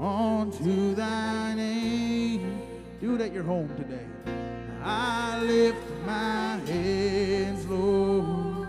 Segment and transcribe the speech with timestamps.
[0.00, 2.60] unto thy name.
[3.00, 4.06] Do it at your home today.
[4.82, 8.68] I lift my hands, Lord,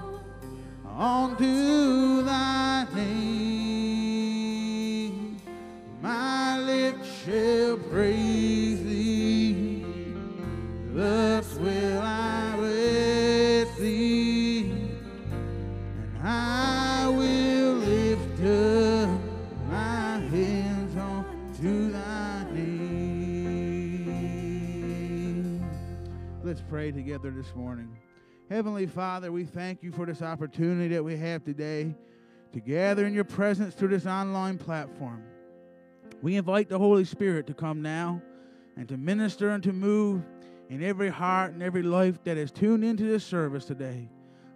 [0.97, 3.17] unto thy name.
[6.01, 7.66] My lips shall
[27.17, 27.97] together this morning.
[28.47, 31.95] Heavenly Father, we thank you for this opportunity that we have today
[32.53, 35.23] to gather in your presence through this online platform.
[36.21, 38.21] We invite the Holy Spirit to come now
[38.75, 40.21] and to minister and to move
[40.69, 44.09] in every heart and every life that is tuned into this service today.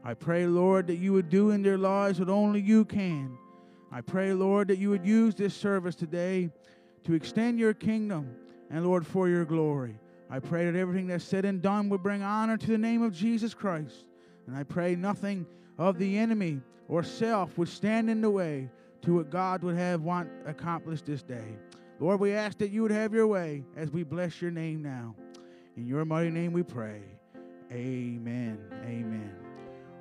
[0.04, 3.36] I pray, Lord, that you would do in their lives what only you can.
[3.92, 6.52] I pray, Lord, that you would use this service today
[7.06, 8.36] to extend your kingdom
[8.70, 9.96] and, Lord, for your glory.
[10.34, 13.14] I pray that everything that's said and done would bring honor to the name of
[13.14, 14.06] Jesus Christ.
[14.48, 15.46] And I pray nothing
[15.78, 18.70] of the enemy or self would stand in the way
[19.02, 21.58] to what God would have want accomplished this day.
[22.00, 25.16] Lord, we ask that you would have your way as we bless your name now.
[25.76, 27.02] In your mighty name we pray.
[27.70, 28.58] Amen.
[28.86, 29.36] Amen.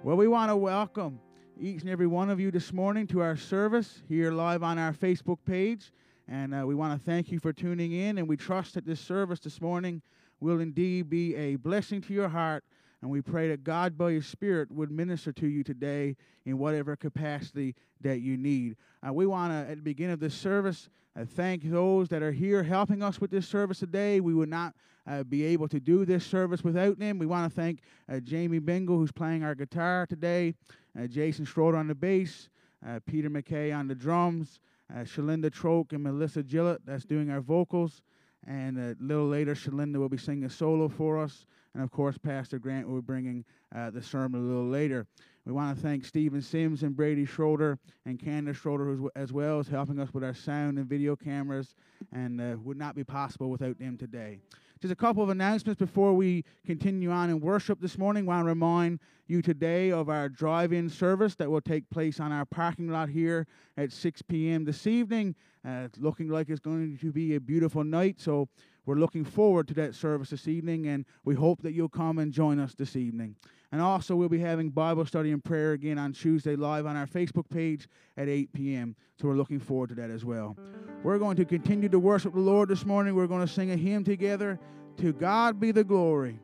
[0.05, 1.19] Well, we want to welcome
[1.61, 4.93] each and every one of you this morning to our service here live on our
[4.93, 5.93] Facebook page.
[6.29, 8.17] And uh, we want to thank you for tuning in.
[8.19, 10.01] And we trust that this service this morning
[10.40, 12.64] will indeed be a blessing to your heart.
[13.02, 16.97] And we pray that God, by His Spirit, would minister to you today in whatever
[16.97, 18.76] capacity that you need.
[19.06, 22.32] Uh, we want to, at the beginning of this service, uh, thank those that are
[22.32, 24.20] here helping us with this service today.
[24.20, 24.75] We would not
[25.06, 27.18] uh, be able to do this service without them.
[27.18, 27.80] We want to thank
[28.11, 30.54] uh, Jamie Bingle, who's playing our guitar today,
[30.99, 32.49] uh, Jason Schroeder on the bass,
[32.87, 34.61] uh, Peter McKay on the drums,
[34.94, 38.02] uh, Shalinda Troke and Melissa Gillett, that's doing our vocals.
[38.47, 41.47] And a little later, Shalinda will be singing a solo for us.
[41.75, 43.44] And of course, Pastor Grant will be bringing
[43.75, 45.06] uh, the sermon a little later.
[45.47, 49.68] We want to thank Stephen Sims and Brady Schroeder and Candace Schroeder as well as
[49.68, 51.75] helping us with our sound and video cameras
[52.12, 54.38] and uh, would not be possible without them today.
[54.81, 58.25] Just a couple of announcements before we continue on in worship this morning.
[58.25, 62.33] I want to remind you today of our drive-in service that will take place on
[62.33, 63.47] our parking lot here
[63.77, 64.65] at 6 p.m.
[64.65, 65.35] this evening.
[65.67, 68.49] Uh, it's looking like it's going to be a beautiful night, so
[68.87, 72.33] we're looking forward to that service this evening, and we hope that you'll come and
[72.33, 73.37] join us this evening.
[73.73, 77.07] And also, we'll be having Bible study and prayer again on Tuesday live on our
[77.07, 78.97] Facebook page at 8 p.m.
[79.21, 80.57] So we're looking forward to that as well.
[81.05, 83.15] We're going to continue to worship the Lord this morning.
[83.15, 84.59] We're going to sing a hymn together.
[84.97, 86.41] To God be the glory.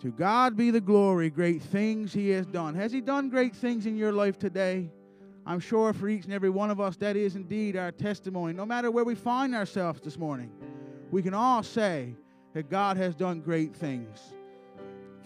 [0.00, 2.74] To God be the glory, great things He has done.
[2.74, 4.90] Has He done great things in your life today?
[5.46, 8.52] I'm sure for each and every one of us, that is indeed our testimony.
[8.52, 10.50] No matter where we find ourselves this morning,
[11.10, 12.14] we can all say
[12.52, 14.35] that God has done great things.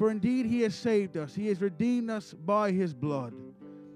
[0.01, 3.35] For indeed, He has saved us, He has redeemed us by His blood.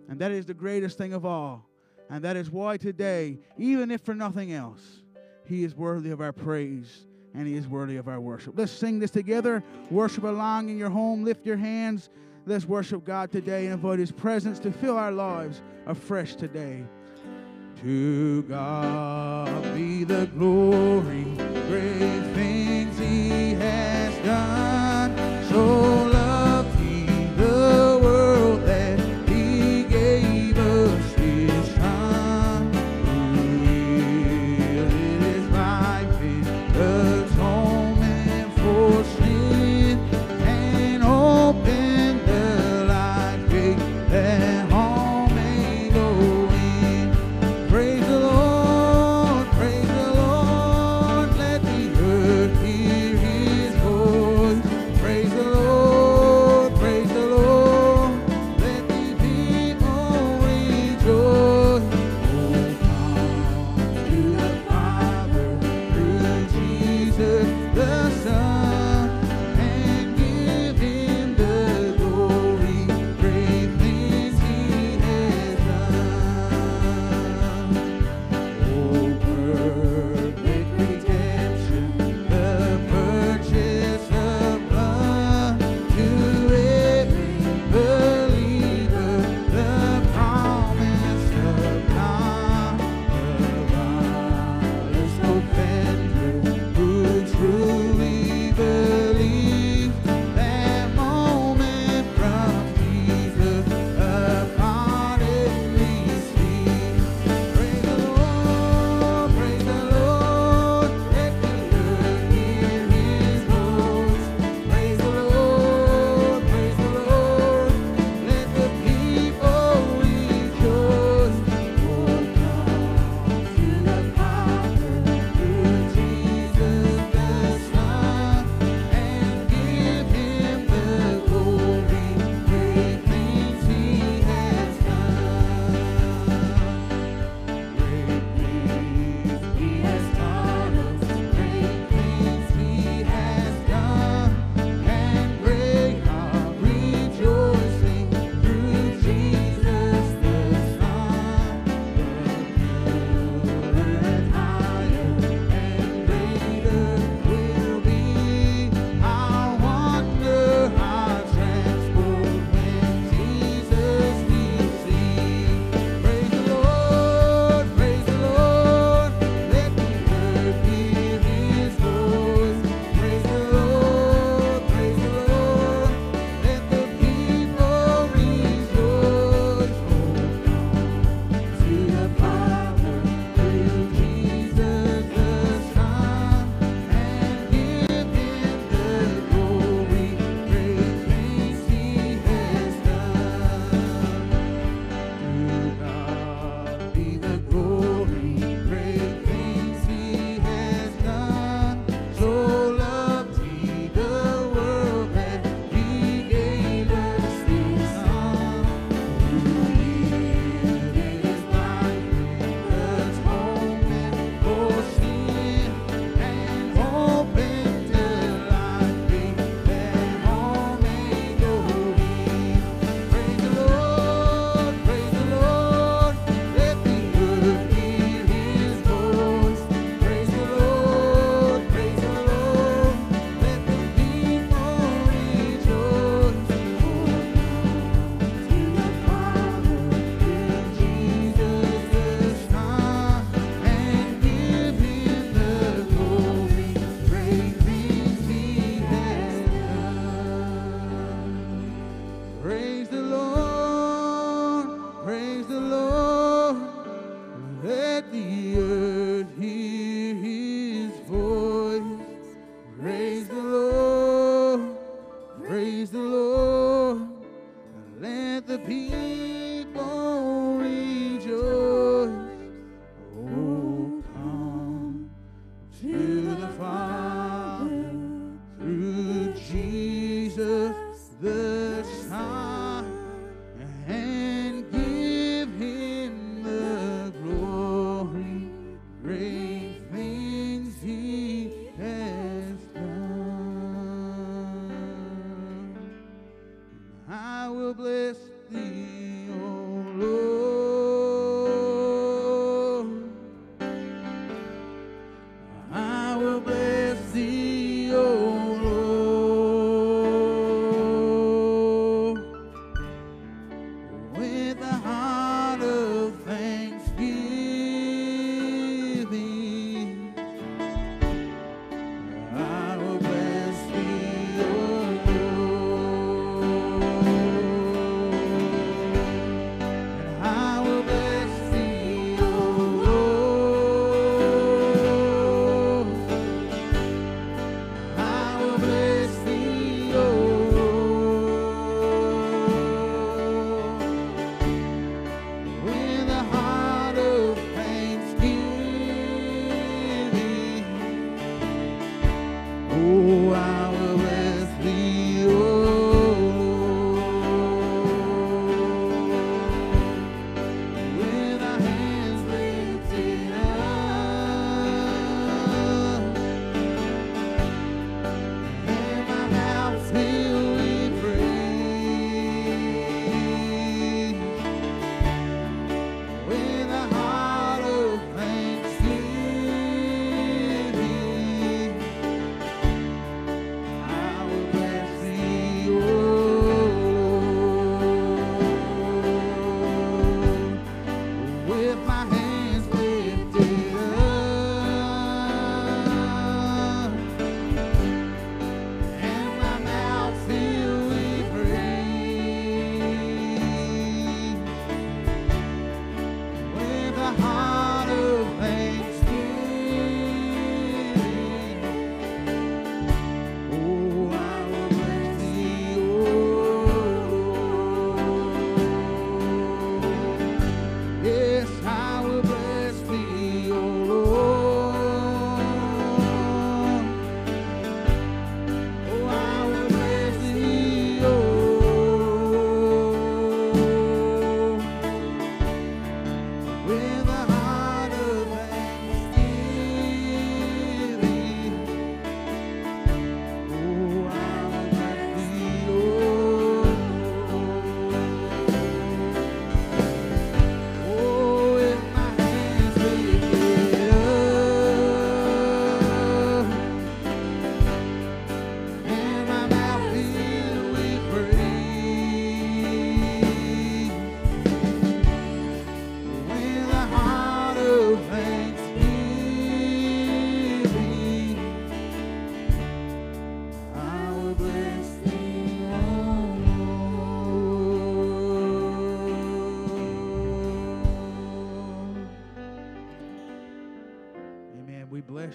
[0.07, 1.67] And that is the greatest thing of all.
[2.11, 4.83] And that is why today, even if for nothing else,
[5.47, 8.53] He is worthy of our praise and He is worthy of our worship.
[8.55, 9.65] Let's sing this together.
[9.91, 11.25] Worship along in your home.
[11.25, 12.11] Lift your hands.
[12.45, 16.85] Let's worship God today and invite His presence to fill our lives afresh today.
[17.81, 21.25] To God be the glory,
[21.67, 24.64] great things He has done.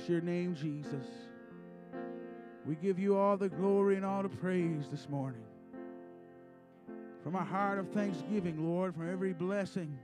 [0.10, 1.06] Your name, Jesus.
[2.66, 5.44] We give you all the glory and all the praise this morning.
[7.24, 9.98] From a heart of thanksgiving, Lord, for every blessing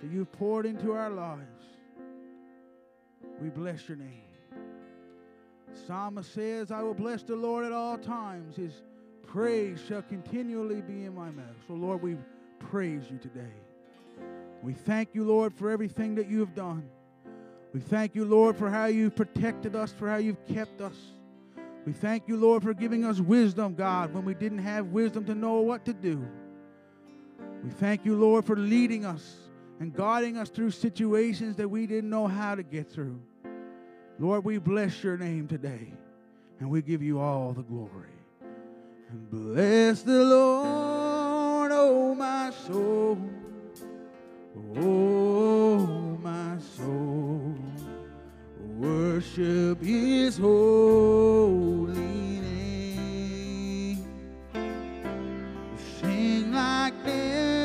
[0.00, 1.64] that you've poured into our lives,
[3.40, 4.22] we bless your name.
[5.86, 8.56] Psalmist says, I will bless the Lord at all times.
[8.56, 8.82] His
[9.26, 11.56] praise shall continually be in my mouth.
[11.66, 12.16] So, Lord, we
[12.58, 13.52] praise you today.
[14.62, 16.88] We thank you, Lord, for everything that you have done.
[17.76, 20.94] We thank you, Lord, for how you've protected us, for how you've kept us.
[21.84, 25.34] We thank you, Lord, for giving us wisdom, God, when we didn't have wisdom to
[25.34, 26.26] know what to do.
[27.62, 29.36] We thank you, Lord, for leading us
[29.78, 33.20] and guiding us through situations that we didn't know how to get through.
[34.18, 35.92] Lord, we bless your name today,
[36.60, 38.16] and we give you all the glory.
[39.10, 43.18] And bless the Lord, oh my soul.
[44.56, 47.54] Oh, my soul,
[48.78, 51.94] worship his holy
[52.40, 54.06] name.
[56.00, 57.55] Sing like never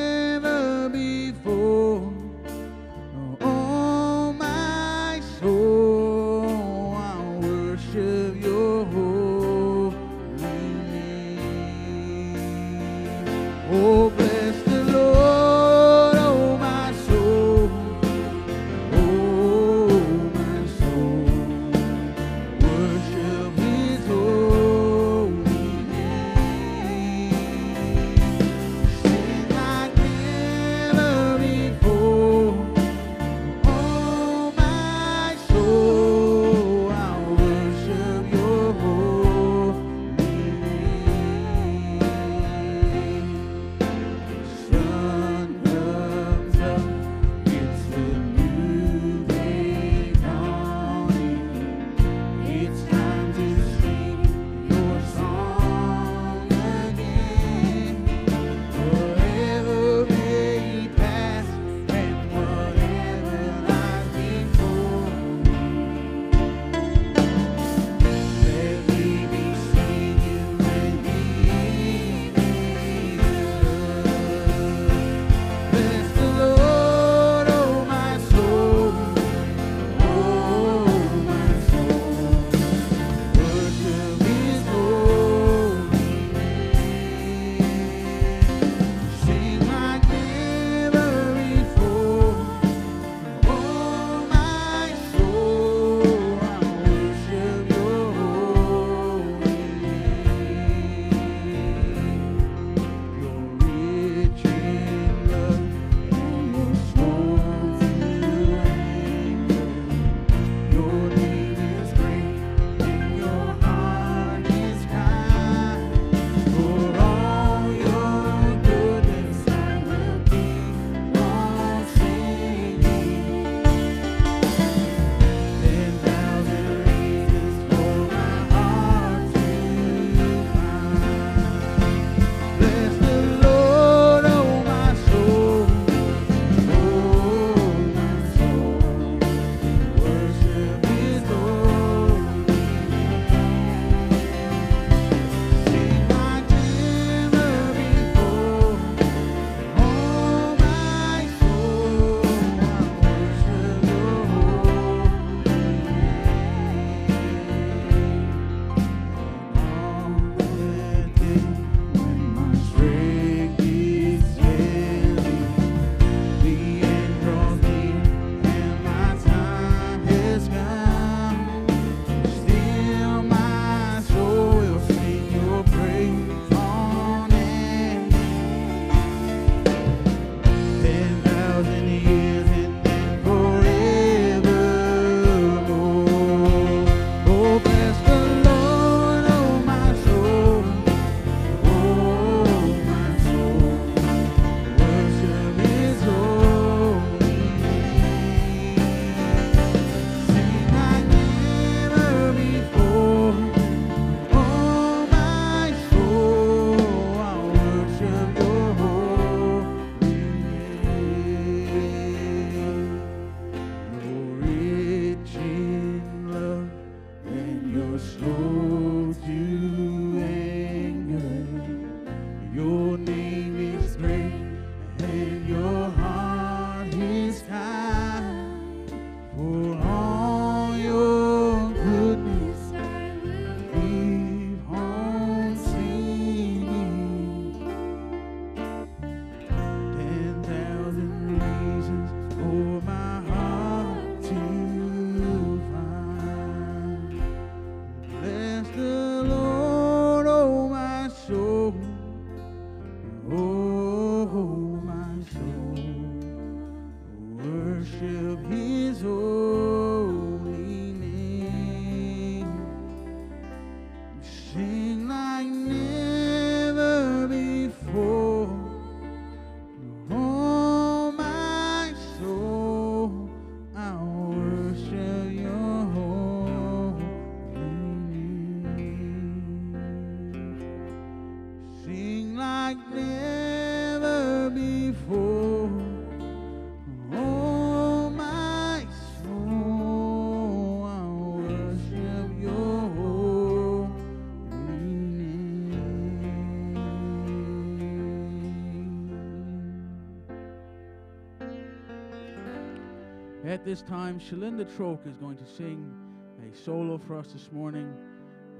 [303.62, 305.94] At this time, Shalinda Troke is going to sing
[306.42, 307.94] a solo for us this morning.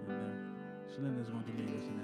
[0.08, 2.01] And uh, Shalinda is going to lead us in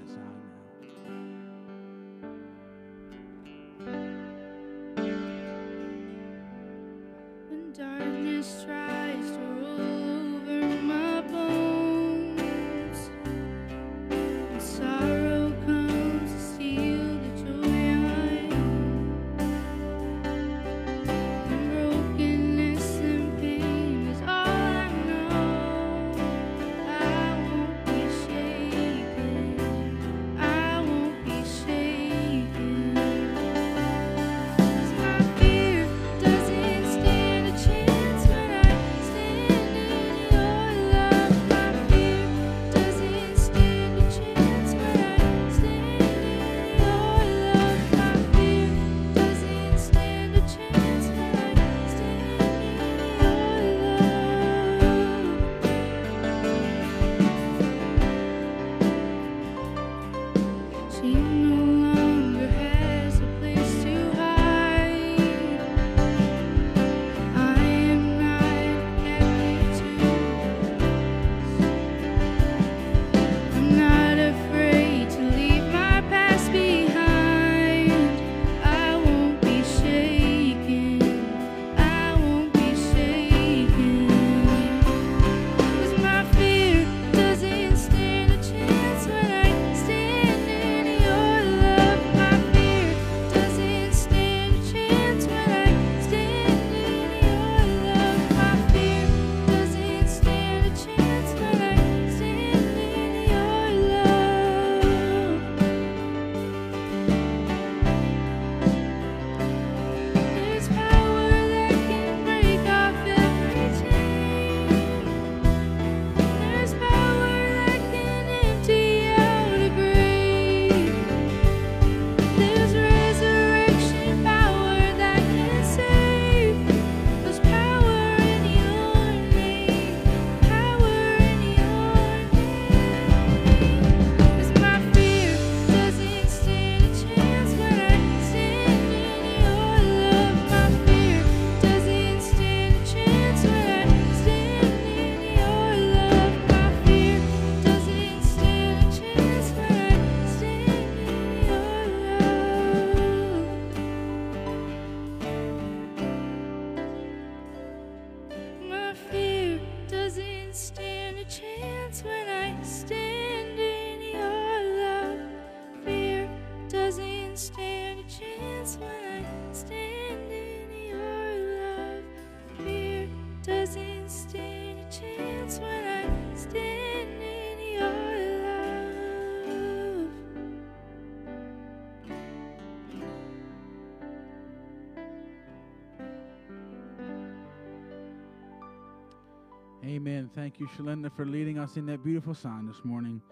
[190.34, 193.22] Thank you, Shalinda, for leading us in that beautiful song this morning.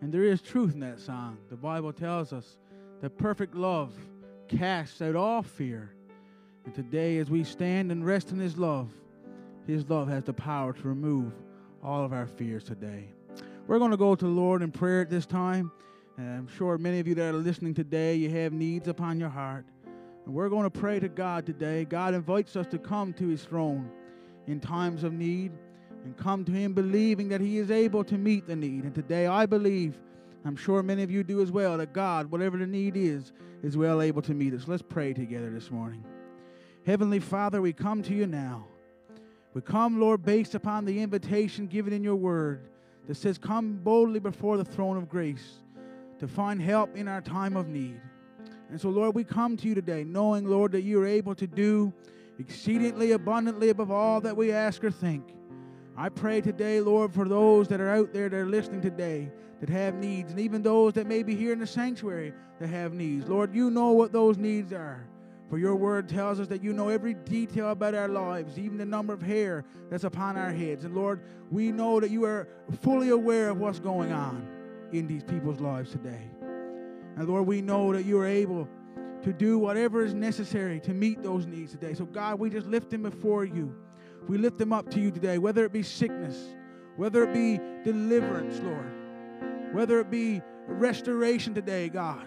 [0.00, 1.36] And there is truth in that song.
[1.50, 2.58] The Bible tells us
[3.00, 3.92] that perfect love
[4.48, 5.94] casts out all fear.
[6.64, 8.90] And today, as we stand and rest in His love,
[9.66, 11.32] His love has the power to remove
[11.82, 13.08] all of our fears today.
[13.66, 15.72] We're going to go to the Lord in prayer at this time.
[16.16, 19.30] And I'm sure many of you that are listening today, you have needs upon your
[19.30, 19.64] heart.
[20.24, 21.84] And we're going to pray to God today.
[21.84, 23.90] God invites us to come to His throne
[24.46, 25.52] in times of need
[26.04, 28.84] and come to Him believing that He is able to meet the need.
[28.84, 29.98] And today I believe,
[30.44, 33.76] I'm sure many of you do as well, that God, whatever the need is, is
[33.76, 34.68] well able to meet us.
[34.68, 36.04] Let's pray together this morning.
[36.86, 38.66] Heavenly Father, we come to you now.
[39.54, 42.68] We come, Lord, based upon the invitation given in your word
[43.06, 45.60] that says, Come boldly before the throne of grace
[46.18, 48.00] to find help in our time of need.
[48.70, 51.46] And so, Lord, we come to you today knowing, Lord, that you are able to
[51.46, 51.92] do
[52.38, 55.24] exceedingly abundantly above all that we ask or think.
[55.96, 59.30] I pray today, Lord, for those that are out there that are listening today
[59.60, 62.92] that have needs, and even those that may be here in the sanctuary that have
[62.92, 63.28] needs.
[63.28, 65.06] Lord, you know what those needs are.
[65.48, 68.84] For your word tells us that you know every detail about our lives, even the
[68.84, 70.84] number of hair that's upon our heads.
[70.84, 72.48] And Lord, we know that you are
[72.80, 74.48] fully aware of what's going on
[74.92, 76.22] in these people's lives today.
[77.16, 78.68] And Lord, we know that you are able
[79.22, 81.94] to do whatever is necessary to meet those needs today.
[81.94, 83.74] So, God, we just lift them before you.
[84.28, 86.36] We lift them up to you today, whether it be sickness,
[86.96, 92.26] whether it be deliverance, Lord, whether it be restoration today, God.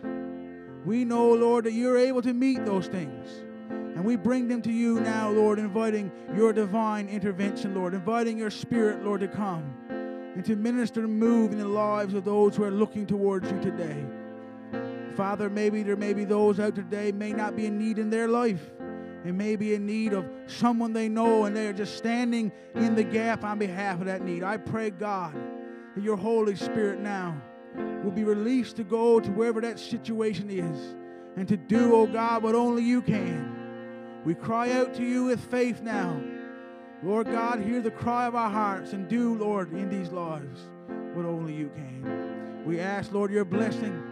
[0.86, 3.30] We know, Lord, that you're able to meet those things.
[3.70, 8.52] And we bring them to you now, Lord, inviting your divine intervention, Lord, inviting your
[8.52, 12.64] spirit, Lord, to come and to minister and move in the lives of those who
[12.64, 14.06] are looking towards you today.
[15.16, 18.28] Father, maybe there may be those out today may not be in need in their
[18.28, 18.62] life.
[19.24, 22.96] They may be in need of someone they know and they are just standing in
[22.96, 24.44] the gap on behalf of that need.
[24.44, 25.36] I pray, God,
[25.96, 27.42] that your Holy Spirit now
[28.04, 30.96] will be released to go to wherever that situation is
[31.36, 34.22] and to do, oh God, what only you can.
[34.26, 36.22] We cry out to you with faith now.
[37.04, 40.62] Lord God, hear the cry of our hearts and do, Lord, in these lives
[41.14, 42.64] what only you can.
[42.66, 44.04] We ask, Lord, your blessing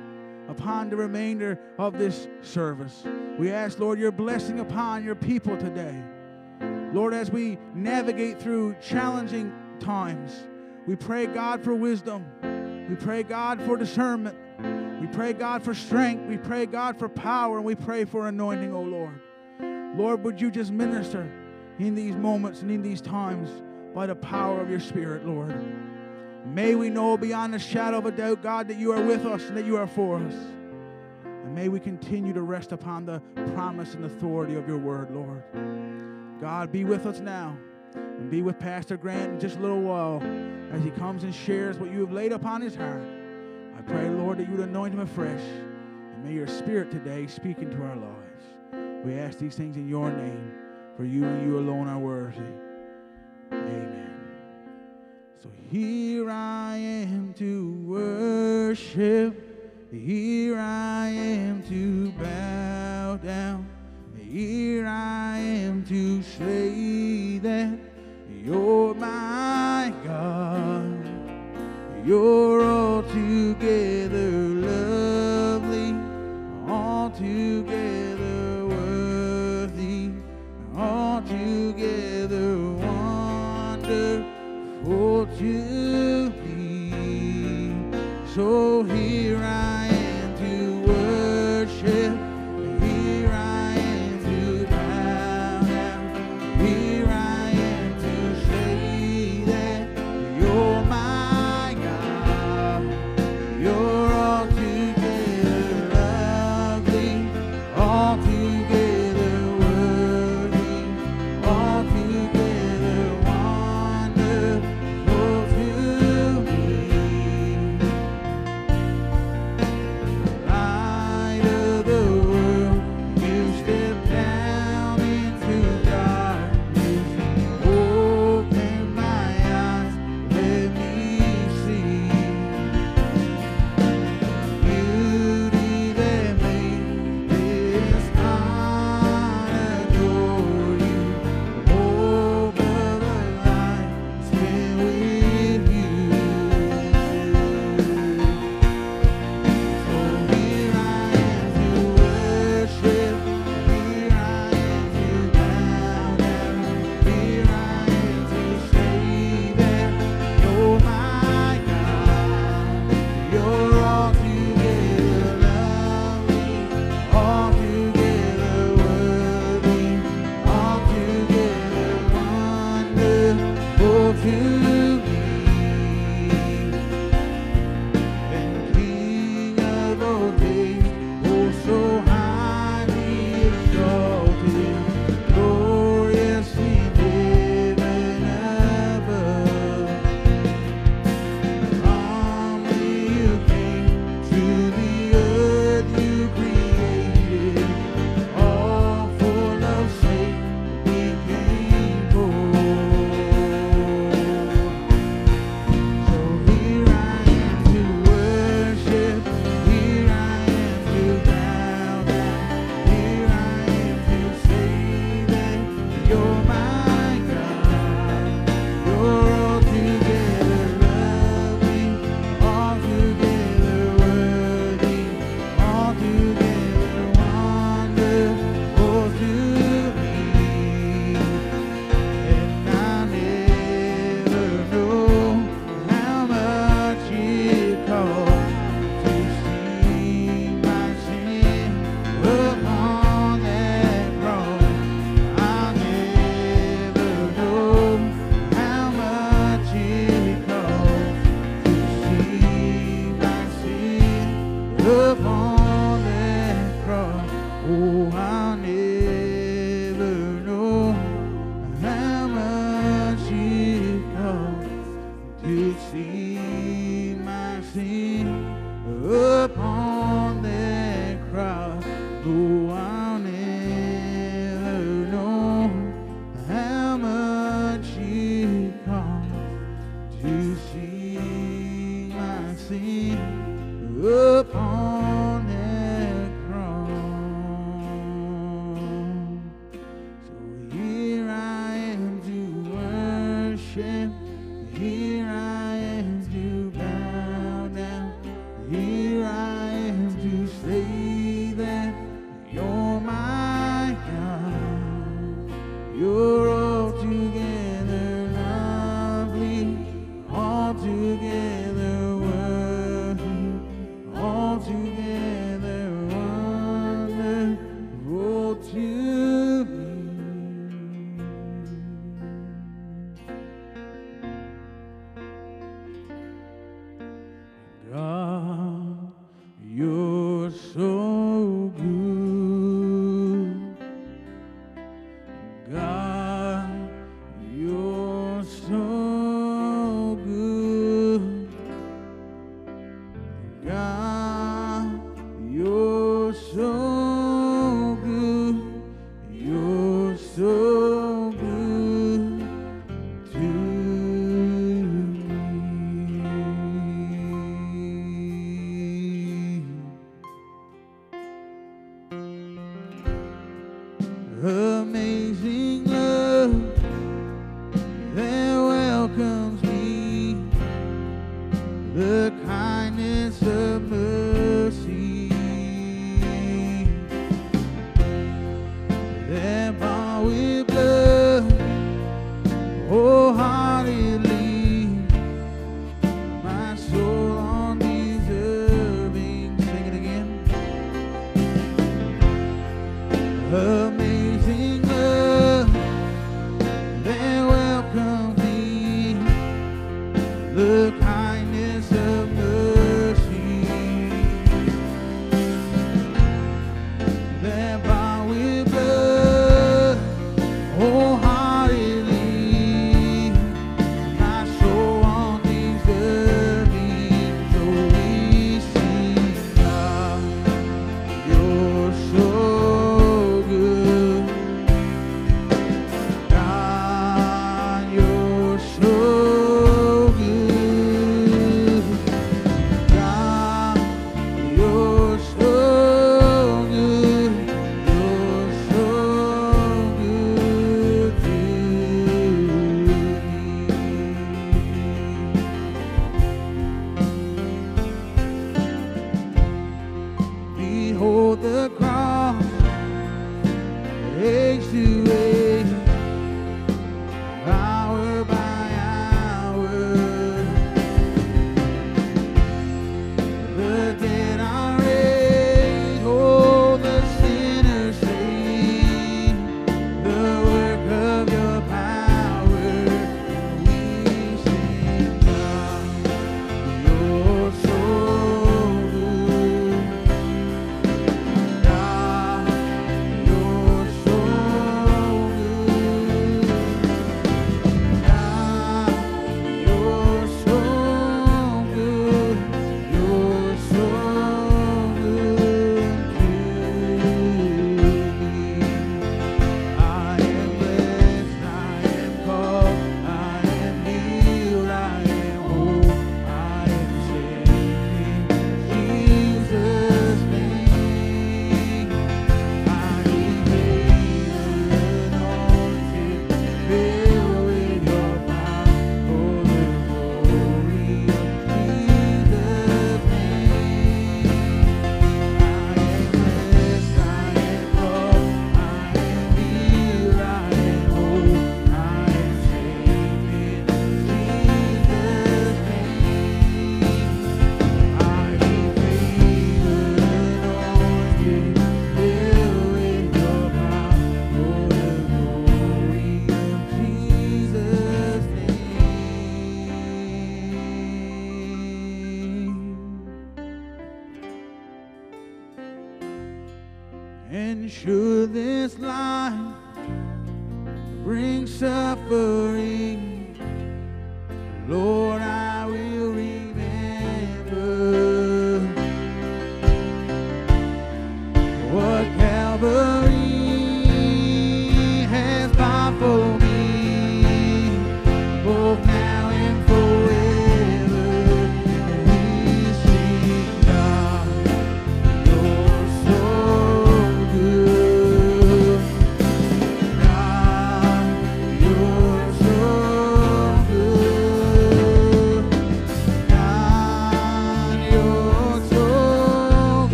[0.48, 3.04] upon the remainder of this service.
[3.38, 6.04] We ask, Lord, your blessing upon your people today.
[6.94, 10.48] Lord, as we navigate through challenging times,
[10.88, 12.26] we pray, God, for wisdom.
[12.90, 14.38] We pray, God, for discernment.
[15.02, 16.30] We pray, God, for strength.
[16.30, 17.58] We pray, God, for power.
[17.58, 19.20] And we pray for anointing, O Lord.
[19.98, 21.30] Lord, would you just minister
[21.80, 23.50] in these moments and in these times
[23.94, 25.54] by the power of your Spirit, Lord.
[26.46, 29.44] May we know beyond a shadow of a doubt, God, that you are with us
[29.48, 30.34] and that you are for us.
[31.24, 33.20] And may we continue to rest upon the
[33.54, 35.44] promise and authority of your word, Lord.
[36.40, 37.58] God, be with us now
[37.96, 40.22] and be with Pastor Grant in just a little while
[40.72, 43.02] as he comes and shares what you have laid upon his heart.
[43.78, 45.42] I pray, Lord, that you would anoint him afresh.
[45.42, 49.06] And may your spirit today speak into our lives.
[49.06, 50.54] We ask these things in your name,
[50.96, 52.42] for you and you alone are worthy.
[53.52, 53.95] Amen.
[55.46, 59.34] So here I am to worship.
[59.92, 63.68] Here I am to bow down.
[64.18, 67.78] Here I am to say that
[68.44, 71.06] you're my God.
[72.04, 74.05] You're altogether lovely,
[85.38, 87.74] to me.
[88.34, 89.65] So here I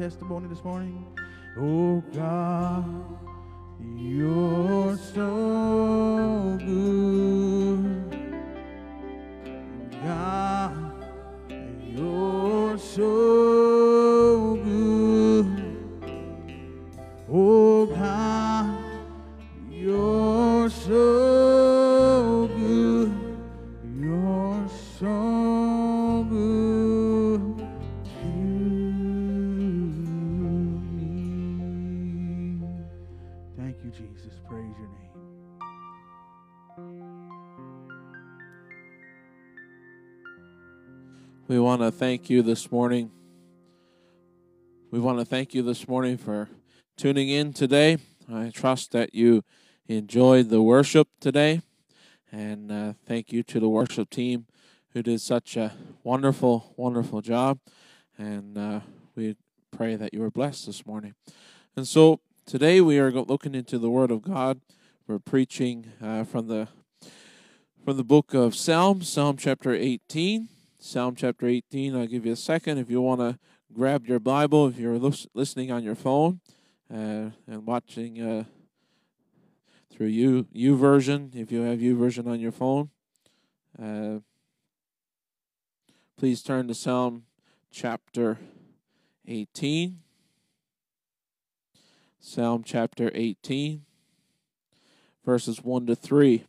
[0.00, 1.04] testimony this morning.
[1.58, 2.59] Oh God,
[41.90, 43.10] to thank you this morning.
[44.92, 46.48] We want to thank you this morning for
[46.96, 47.98] tuning in today.
[48.32, 49.42] I trust that you
[49.88, 51.62] enjoyed the worship today.
[52.30, 54.46] And uh, thank you to the worship team
[54.92, 55.72] who did such a
[56.04, 57.58] wonderful, wonderful job.
[58.16, 58.80] And uh,
[59.16, 59.36] we
[59.72, 61.14] pray that you were blessed this morning.
[61.74, 64.60] And so today we are looking into the Word of God.
[65.08, 66.68] We're preaching uh, from the
[67.84, 70.59] from the book of Psalms, Psalm chapter 18.
[70.82, 71.94] Psalm chapter 18.
[71.94, 73.38] I'll give you a second if you want to
[73.70, 74.98] grab your Bible, if you're
[75.34, 76.40] listening on your phone
[76.90, 78.44] uh, and watching uh,
[79.92, 82.88] through you YouVersion, if you have YouVersion on your phone.
[83.80, 84.20] Uh,
[86.16, 87.24] please turn to Psalm
[87.70, 88.38] chapter
[89.28, 89.98] 18.
[92.18, 93.82] Psalm chapter 18,
[95.26, 96.44] verses 1 to 3.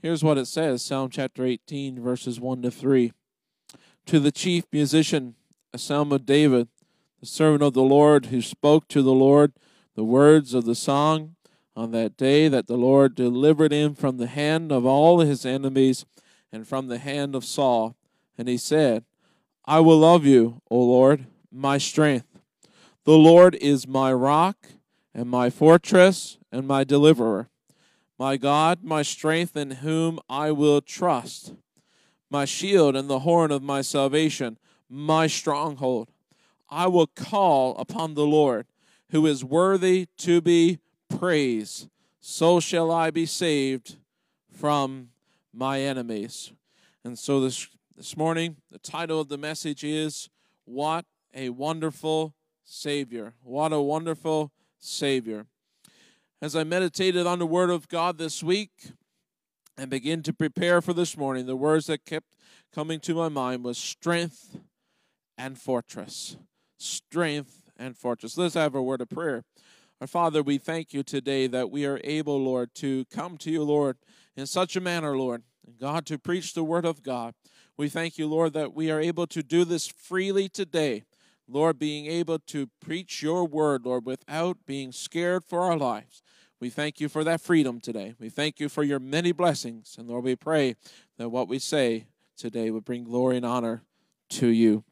[0.00, 3.12] Here's what it says Psalm chapter 18, verses 1 to 3.
[4.08, 5.34] To the chief musician,
[5.74, 6.68] a psalm of David,
[7.20, 9.52] the servant of the Lord, who spoke to the Lord
[9.96, 11.36] the words of the song
[11.76, 16.06] on that day that the Lord delivered him from the hand of all his enemies
[16.50, 17.96] and from the hand of Saul.
[18.38, 19.04] And he said,
[19.66, 22.40] I will love you, O Lord, my strength.
[23.04, 24.68] The Lord is my rock
[25.14, 27.50] and my fortress and my deliverer
[28.18, 31.52] my God, my strength in whom I will trust,
[32.30, 34.58] my shield and the horn of my salvation,
[34.88, 36.10] my stronghold.
[36.68, 38.66] I will call upon the Lord,
[39.10, 41.88] who is worthy to be praised.
[42.20, 43.96] So shall I be saved
[44.50, 45.08] from
[45.52, 46.52] my enemies.
[47.04, 50.28] And so this this morning, the title of the message is
[50.66, 51.04] What
[51.34, 52.32] a Wonderful
[52.64, 53.34] Savior.
[53.42, 55.46] What a wonderful Savior
[56.40, 58.92] as I meditated on the Word of God this week
[59.78, 62.26] and begin to prepare for this morning, the words that kept
[62.74, 64.58] coming to my mind was strength
[65.38, 66.36] and fortress.
[66.78, 68.36] Strength and fortress.
[68.36, 69.44] Let's have a word of prayer.
[70.00, 73.62] Our Father, we thank you today that we are able, Lord, to come to you,
[73.62, 73.96] Lord,
[74.36, 75.44] in such a manner, Lord,
[75.80, 77.34] God, to preach the Word of God.
[77.76, 81.04] We thank you, Lord, that we are able to do this freely today.
[81.48, 86.22] Lord, being able to preach your word, Lord, without being scared for our lives.
[86.60, 88.14] We thank you for that freedom today.
[88.18, 89.94] We thank you for your many blessings.
[89.96, 90.74] And Lord, we pray
[91.16, 92.06] that what we say
[92.36, 93.82] today would bring glory and honor
[94.30, 94.82] to you.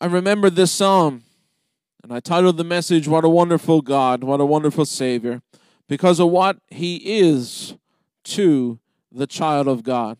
[0.00, 1.22] I remember this psalm,
[2.02, 5.42] and I titled the message, What a Wonderful God, What a Wonderful Savior,
[5.88, 7.76] because of what He is
[8.24, 8.80] to
[9.12, 10.18] the child of God.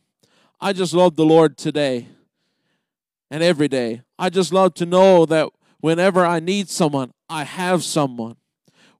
[0.60, 2.06] I just love the Lord today
[3.28, 4.02] and every day.
[4.20, 5.48] I just love to know that
[5.80, 8.36] whenever I need someone, I have someone.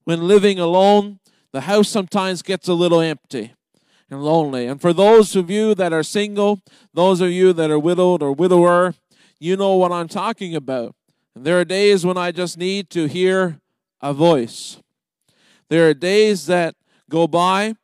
[0.05, 1.20] When living alone,
[1.53, 3.53] the house sometimes gets a little empty
[4.11, 4.66] and lonely.
[4.66, 6.61] And for those of you that are single,
[6.92, 8.94] those of you that are widowed or widower,
[9.38, 10.94] you know what I'm talking about.
[11.34, 13.59] And there are days when I just need to hear
[14.00, 14.80] a voice.
[15.68, 16.74] There are days that
[17.09, 17.74] go by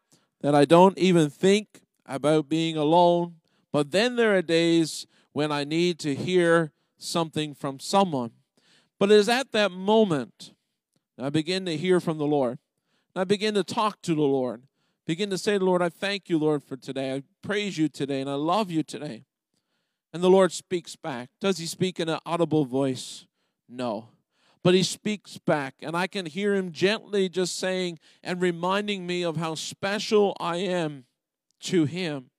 [0.40, 3.36] that I don't even think about being alone.
[3.72, 8.32] But then there are days when I need to hear something from someone.
[8.98, 10.52] But it is at that moment
[11.18, 12.58] that I begin to hear from the Lord.
[13.14, 14.62] And I begin to talk to the Lord.
[15.04, 17.12] Begin to say, to the Lord, I thank you, Lord, for today.
[17.12, 19.24] I praise you today, and I love you today.
[20.12, 21.30] And the Lord speaks back.
[21.40, 23.26] Does he speak in an audible voice?
[23.68, 24.10] No.
[24.62, 29.24] But he speaks back, and I can hear him gently just saying and reminding me
[29.24, 31.04] of how special I am
[31.60, 32.30] to him.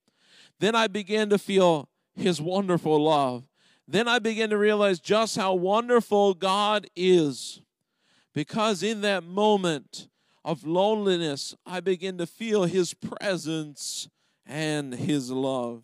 [0.60, 3.44] Then I begin to feel his wonderful love.
[3.88, 7.62] Then I begin to realize just how wonderful God is.
[8.40, 10.08] Because in that moment
[10.46, 14.08] of loneliness, I begin to feel his presence
[14.46, 15.84] and his love.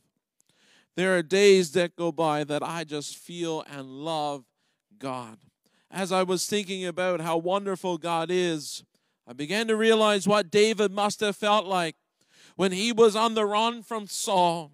[0.96, 4.46] There are days that go by that I just feel and love
[4.98, 5.40] God.
[5.92, 8.86] As I was thinking about how wonderful God is,
[9.28, 11.98] I began to realize what David must have felt like
[12.56, 14.72] when he was on the run from Saul,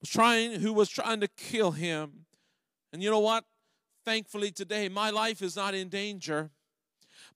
[0.00, 2.26] was trying who was trying to kill him.
[2.92, 3.44] And you know what?
[4.04, 6.50] Thankfully, today, my life is not in danger.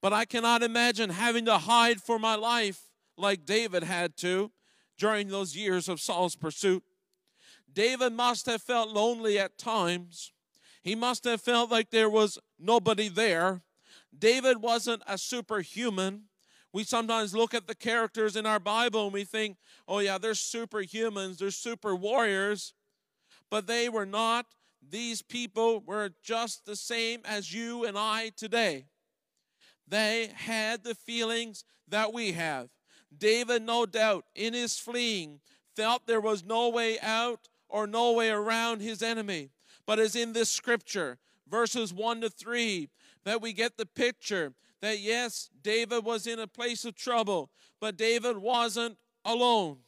[0.01, 2.82] But I cannot imagine having to hide for my life
[3.16, 4.53] like David had to
[4.99, 6.82] during those years of Saul's pursuit.
[7.72, 10.32] David must have felt lonely at times.
[10.82, 13.62] He must have felt like there was nobody there.
[14.16, 16.24] David wasn't a superhuman.
[16.72, 19.57] We sometimes look at the characters in our Bible and we think,
[19.88, 22.74] oh, yeah, they're superhumans, they're super warriors.
[23.51, 24.47] But they were not.
[24.88, 28.86] These people were just the same as you and I today.
[29.89, 32.68] They had the feelings that we have.
[33.16, 35.41] David, no doubt, in his fleeing,
[35.74, 39.51] felt there was no way out or no way around his enemy.
[39.87, 41.18] But as in this scripture,
[41.49, 42.89] verses 1 to 3,
[43.24, 47.97] that we get the picture that yes, David was in a place of trouble, but
[47.97, 49.78] David wasn't alone.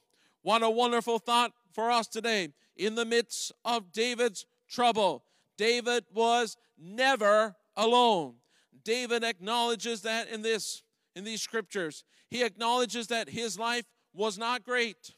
[0.42, 2.48] What a wonderful thought for us today.
[2.76, 5.24] In the midst of David's trouble,
[5.56, 8.34] David was never alone.
[8.84, 10.82] David acknowledges that in this
[11.14, 12.04] in these scriptures.
[12.28, 15.14] He acknowledges that his life was not great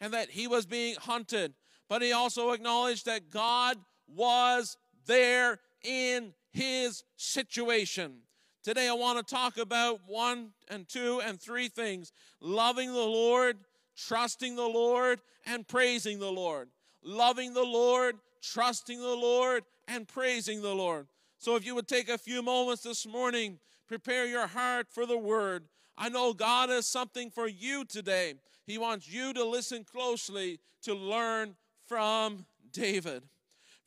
[0.00, 1.54] and that he was being hunted,
[1.88, 4.76] but he also acknowledged that God was
[5.06, 8.18] there in his situation.
[8.62, 13.58] Today, I want to talk about one and two and three things loving the Lord,
[13.96, 16.68] trusting the Lord, and praising the Lord.
[17.02, 21.08] Loving the Lord, trusting the Lord, and praising the Lord.
[21.42, 25.18] So, if you would take a few moments this morning, prepare your heart for the
[25.18, 25.64] word.
[25.98, 28.34] I know God has something for you today.
[28.64, 31.56] He wants you to listen closely to learn
[31.88, 33.24] from David.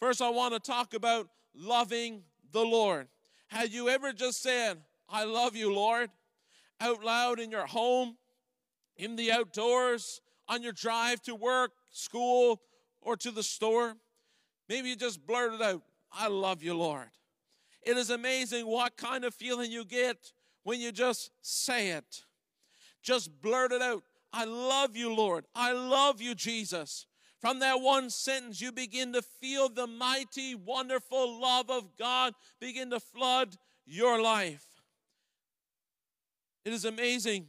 [0.02, 3.08] First, I want to talk about loving the Lord.
[3.48, 6.10] Have you ever just said, I love you, Lord,
[6.82, 8.18] out loud in your home,
[8.98, 12.60] in the outdoors, on your drive to work, school,
[13.00, 13.96] or to the store?
[14.68, 17.08] Maybe you just blurted out, I love you, Lord.
[17.86, 20.32] It is amazing what kind of feeling you get
[20.64, 22.24] when you just say it.
[23.04, 24.04] Just blurt it out.
[24.34, 25.46] I love you, Lord.
[25.56, 27.06] I love you, Jesus.
[27.40, 32.90] From that one sentence, you begin to feel the mighty, wonderful love of God begin
[32.90, 33.56] to flood
[33.86, 34.66] your life.
[36.66, 37.46] It is amazing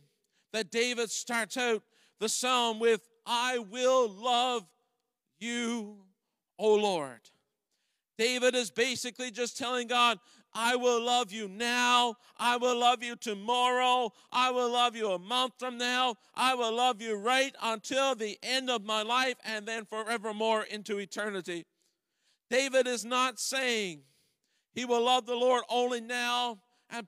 [0.52, 1.82] that David starts out
[2.20, 4.64] the psalm with, I will love
[5.38, 5.96] you,
[6.58, 7.20] O Lord.
[8.18, 10.18] David is basically just telling God,
[10.54, 12.16] I will love you now.
[12.38, 14.10] I will love you tomorrow.
[14.32, 16.16] I will love you a month from now.
[16.34, 20.98] I will love you right until the end of my life and then forevermore into
[20.98, 21.66] eternity.
[22.48, 24.00] David is not saying
[24.72, 27.06] he will love the Lord only now and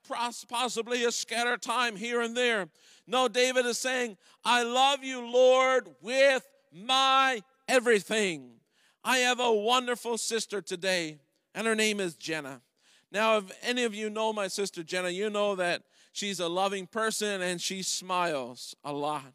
[0.48, 2.68] possibly a scattered time here and there.
[3.06, 8.57] No, David is saying, I love you, Lord, with my everything.
[9.04, 11.18] I have a wonderful sister today,
[11.54, 12.62] and her name is Jenna.
[13.10, 15.82] Now, if any of you know my sister Jenna, you know that
[16.12, 19.32] she's a loving person and she smiles a lot.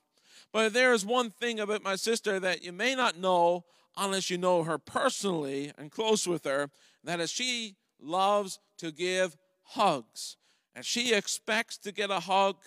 [0.51, 3.65] But there is one thing about my sister that you may not know
[3.97, 6.69] unless you know her personally and close with her
[7.03, 10.37] that is, she loves to give hugs.
[10.75, 12.57] And she expects to get a hug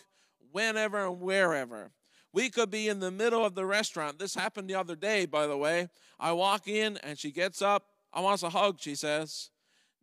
[0.53, 1.91] whenever and wherever.
[2.37, 4.18] We could be in the middle of the restaurant.
[4.18, 5.89] This happened the other day, by the way.
[6.20, 7.87] I walk in and she gets up.
[8.12, 9.49] I want a hug, she says.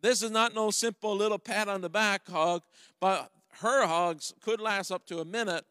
[0.01, 2.63] This is not no simple little pat on the back hug,
[2.99, 3.29] but
[3.59, 5.63] her hugs could last up to a minute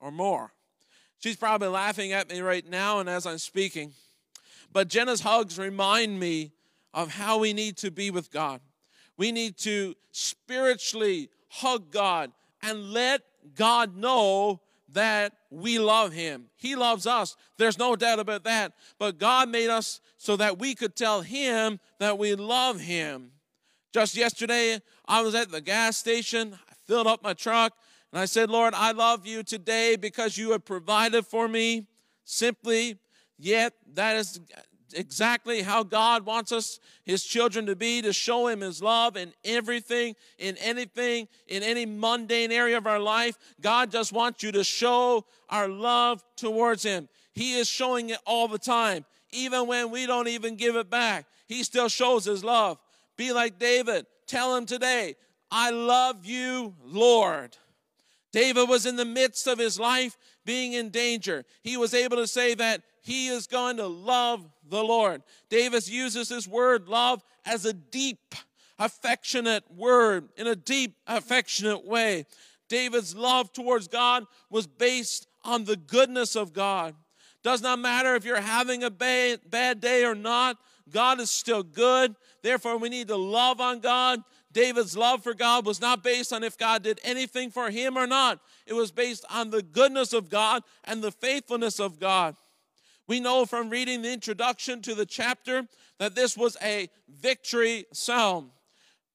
[0.00, 0.52] or more.
[1.20, 3.92] She's probably laughing at me right now and as I'm speaking.
[4.72, 6.50] But Jenna's hugs remind me
[6.92, 8.60] of how we need to be with God.
[9.16, 12.32] We need to spiritually hug God
[12.62, 13.22] and let
[13.54, 14.60] God know
[14.92, 16.46] that we love him.
[16.56, 17.36] He loves us.
[17.58, 18.72] There's no doubt about that.
[18.98, 23.32] But God made us so that we could tell him that we love him.
[23.92, 26.54] Just yesterday, I was at the gas station.
[26.54, 27.72] I filled up my truck
[28.12, 31.86] and I said, Lord, I love you today because you have provided for me.
[32.24, 32.96] Simply,
[33.38, 34.40] yet that is
[34.94, 39.32] exactly how God wants us, His children, to be to show Him His love in
[39.44, 43.36] everything, in anything, in any mundane area of our life.
[43.60, 47.08] God just wants you to show our love towards Him.
[47.32, 51.26] He is showing it all the time, even when we don't even give it back.
[51.46, 52.78] He still shows His love.
[53.16, 54.06] Be like David.
[54.26, 55.16] Tell him today,
[55.50, 57.56] I love you, Lord.
[58.32, 61.44] David was in the midst of his life being in danger.
[61.62, 65.22] He was able to say that he is going to love the Lord.
[65.48, 68.34] David uses this word love as a deep,
[68.78, 72.26] affectionate word in a deep, affectionate way.
[72.68, 76.94] David's love towards God was based on the goodness of God.
[77.42, 80.58] Does not matter if you're having a bad, bad day or not,
[80.90, 82.14] God is still good.
[82.42, 84.20] Therefore, we need to love on God.
[84.52, 88.06] David's love for God was not based on if God did anything for him or
[88.06, 92.34] not, it was based on the goodness of God and the faithfulness of God.
[93.06, 95.66] We know from reading the introduction to the chapter
[95.98, 98.50] that this was a victory psalm,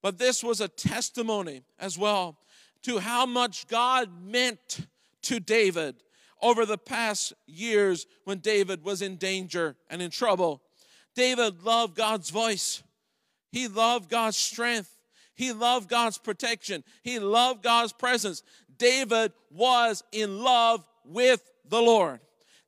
[0.02, 2.38] but this was a testimony as well
[2.84, 4.86] to how much God meant
[5.24, 5.96] to David
[6.42, 10.62] over the past years when David was in danger and in trouble.
[11.16, 12.84] David loved God's voice,
[13.52, 14.95] he loved God's strength,
[15.36, 18.44] he loved God's protection, he loved God's presence.
[18.78, 22.20] David was in love with the Lord.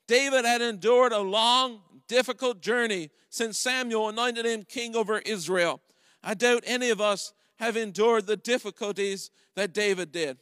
[0.07, 5.81] David had endured a long, difficult journey since Samuel anointed him king over Israel.
[6.23, 10.37] I doubt any of us have endured the difficulties that David did.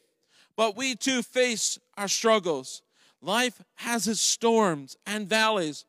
[0.55, 2.81] But we too face our struggles.
[3.21, 5.85] Life has its storms and valleys.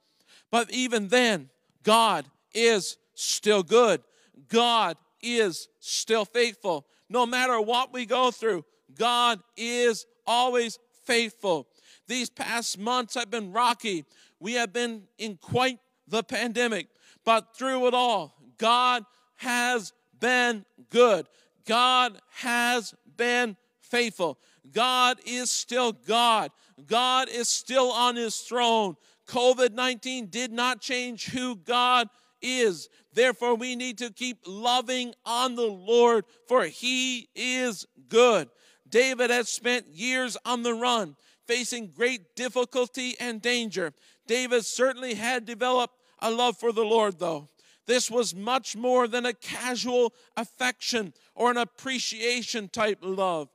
[0.50, 1.50] But even then,
[1.82, 4.02] God is still good.
[4.48, 6.86] God is still faithful.
[7.08, 8.64] No matter what we go through,
[8.98, 11.68] God is always faithful.
[12.08, 14.04] These past months have been rocky.
[14.40, 16.88] We have been in quite the pandemic,
[17.24, 19.04] but through it all, God
[19.36, 21.26] has been good.
[21.66, 24.38] God has been faithful.
[24.72, 26.50] God is still God.
[26.86, 28.96] God is still on his throne.
[29.28, 32.08] COVID 19 did not change who God
[32.42, 32.88] is.
[33.12, 38.48] Therefore, we need to keep loving on the Lord, for he is good.
[38.88, 41.16] David had spent years on the run,
[41.46, 43.92] facing great difficulty and danger.
[44.26, 47.48] David certainly had developed a love for the Lord, though.
[47.86, 53.48] This was much more than a casual affection or an appreciation type love.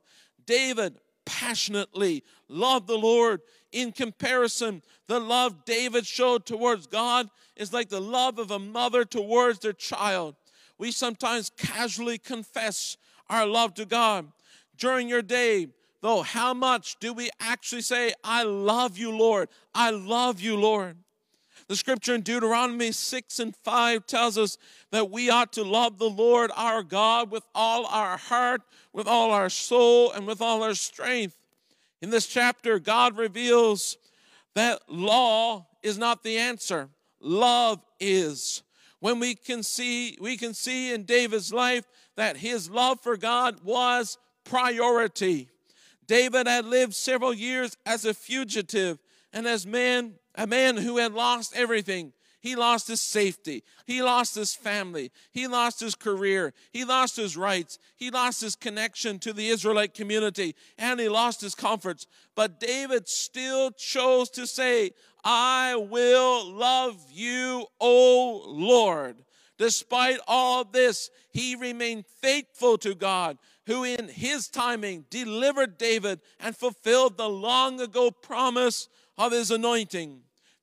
[0.46, 3.40] David passionately loved the Lord.
[3.72, 9.04] In comparison, the love David showed towards God is like the love of a mother
[9.04, 10.36] towards their child.
[10.78, 12.96] We sometimes casually confess
[13.28, 14.30] our love to God.
[14.76, 15.68] During your day,
[16.00, 19.48] though, how much do we actually say, I love you, Lord?
[19.74, 20.96] I love you, Lord.
[21.68, 24.58] The scripture in Deuteronomy 6 and 5 tells us
[24.90, 28.62] that we ought to love the Lord our God with all our heart,
[28.92, 31.38] with all our soul, and with all our strength.
[32.02, 33.96] In this chapter, God reveals
[34.54, 36.88] that law is not the answer.
[37.20, 38.62] Love is.
[38.98, 41.84] When we can see, we can see in David's life
[42.16, 45.48] that his love for God was priority.
[46.06, 48.98] David had lived several years as a fugitive
[49.32, 52.12] and as man a man who had lost everything.
[52.42, 53.62] He lost his safety.
[53.86, 55.12] He lost his family.
[55.30, 56.52] He lost his career.
[56.72, 57.78] He lost his rights.
[57.96, 60.56] He lost his connection to the Israelite community.
[60.76, 62.08] And he lost his comforts.
[62.34, 64.90] But David still chose to say,
[65.22, 69.18] I will love you, O Lord.
[69.56, 76.20] Despite all of this, he remained faithful to God, who in his timing delivered David
[76.40, 80.22] and fulfilled the long ago promise of his anointing.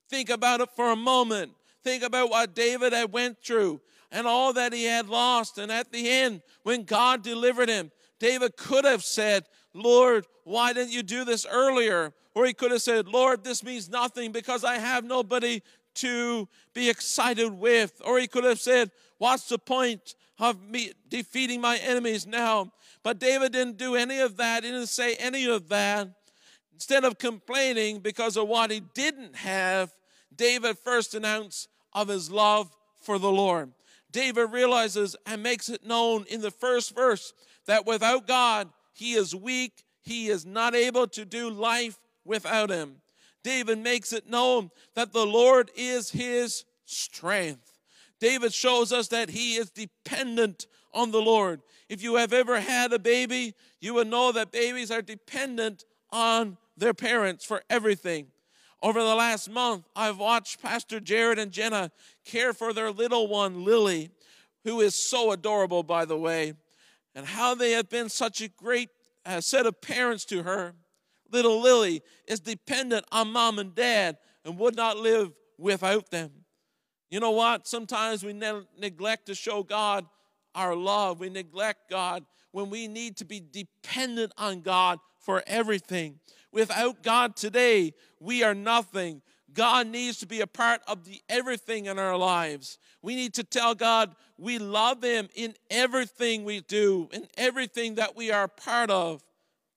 [0.10, 1.54] Think about it for a moment.
[1.84, 5.58] Think about what David had went through and all that he had lost.
[5.58, 10.92] And at the end, when God delivered him, David could have said, Lord, why didn't
[10.92, 12.14] you do this earlier?
[12.36, 15.62] Or he could have said, Lord, this means nothing because I have nobody
[15.96, 18.02] to be excited with.
[18.06, 22.72] Or he could have said, What's the point of me defeating my enemies now?
[23.04, 24.64] But David didn't do any of that.
[24.64, 26.10] He didn't say any of that.
[26.74, 29.94] Instead of complaining because of what he didn't have,
[30.40, 33.74] David first announced of his love for the Lord.
[34.10, 37.34] David realizes and makes it known in the first verse
[37.68, 43.02] that without God, he is weak, he is not able to do life without him.
[43.44, 47.78] David makes it known that the Lord is his strength.
[48.22, 51.62] David shows us that he is dependent on the Lord.
[51.90, 56.58] If you have ever had a baby, you would know that babies are dependent on
[56.78, 58.28] their parents for everything.
[58.82, 61.92] Over the last month, I've watched Pastor Jared and Jenna
[62.24, 64.10] care for their little one, Lily,
[64.64, 66.54] who is so adorable, by the way,
[67.14, 68.90] and how they have been such a great
[69.26, 70.76] uh, set of parents to her.
[71.32, 76.32] Little Lily is dependent on mom and dad and would not live without them.
[77.12, 77.68] You know what?
[77.68, 80.06] Sometimes we ne- neglect to show God
[80.56, 81.20] our love.
[81.20, 86.20] We neglect God when we need to be dependent on God for everything.
[86.52, 89.22] Without God today, we are nothing.
[89.54, 92.78] God needs to be a part of the everything in our lives.
[93.02, 98.16] We need to tell God we love Him in everything we do, in everything that
[98.16, 99.24] we are part of.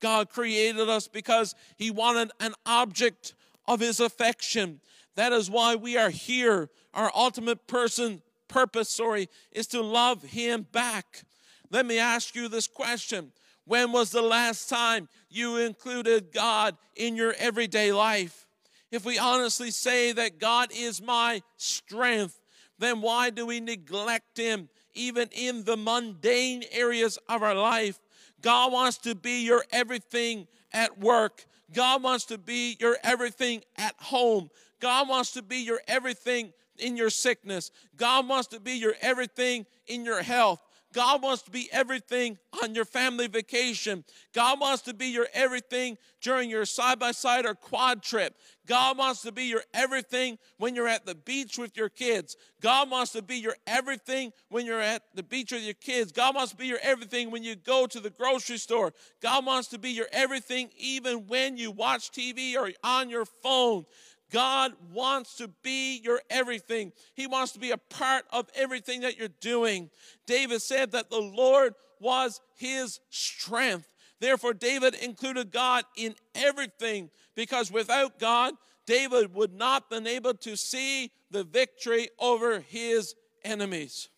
[0.00, 3.34] God created us because He wanted an object
[3.66, 4.80] of His affection.
[5.14, 6.70] That is why we are here.
[6.94, 11.22] Our ultimate person purpose, sorry, is to love him back.
[11.70, 13.32] Let me ask you this question.
[13.64, 18.46] When was the last time you included God in your everyday life?
[18.90, 22.40] If we honestly say that God is my strength,
[22.78, 28.00] then why do we neglect him even in the mundane areas of our life?
[28.42, 31.46] God wants to be your everything at work.
[31.72, 34.50] God wants to be your everything at home.
[34.80, 37.70] God wants to be your everything in your sickness.
[37.96, 40.60] God wants to be your everything in your health.
[40.92, 44.04] God wants to be everything on your family vacation.
[44.34, 48.34] God wants to be your everything during your side by side or quad trip.
[48.66, 52.36] God wants to be your everything when you're at the beach with your kids.
[52.60, 56.12] God wants to be your everything when you're at the beach with your kids.
[56.12, 58.92] God wants to be your everything when you go to the grocery store.
[59.20, 63.84] God wants to be your everything even when you watch TV or on your phone.
[64.32, 66.92] God wants to be your everything.
[67.14, 69.90] He wants to be a part of everything that you're doing.
[70.26, 73.88] David said that the Lord was his strength.
[74.20, 78.54] Therefore, David included God in everything because without God,
[78.86, 83.14] David would not been able to see the victory over his
[83.44, 84.08] enemies.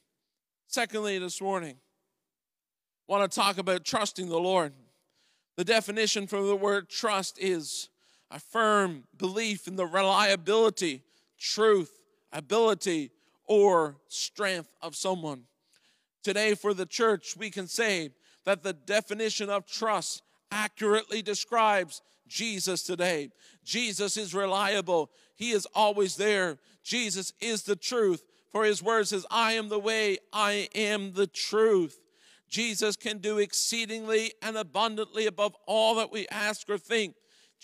[0.68, 1.76] Secondly, this morning,
[3.08, 4.72] I want to talk about trusting the Lord.
[5.56, 7.88] The definition for the word trust is
[8.34, 11.02] a firm belief in the reliability,
[11.38, 12.00] truth,
[12.32, 13.12] ability,
[13.46, 15.44] or strength of someone.
[16.24, 18.10] Today, for the church, we can say
[18.44, 23.30] that the definition of trust accurately describes Jesus today.
[23.64, 26.58] Jesus is reliable, He is always there.
[26.82, 28.24] Jesus is the truth.
[28.50, 32.00] For His word says, I am the way, I am the truth.
[32.48, 37.14] Jesus can do exceedingly and abundantly above all that we ask or think.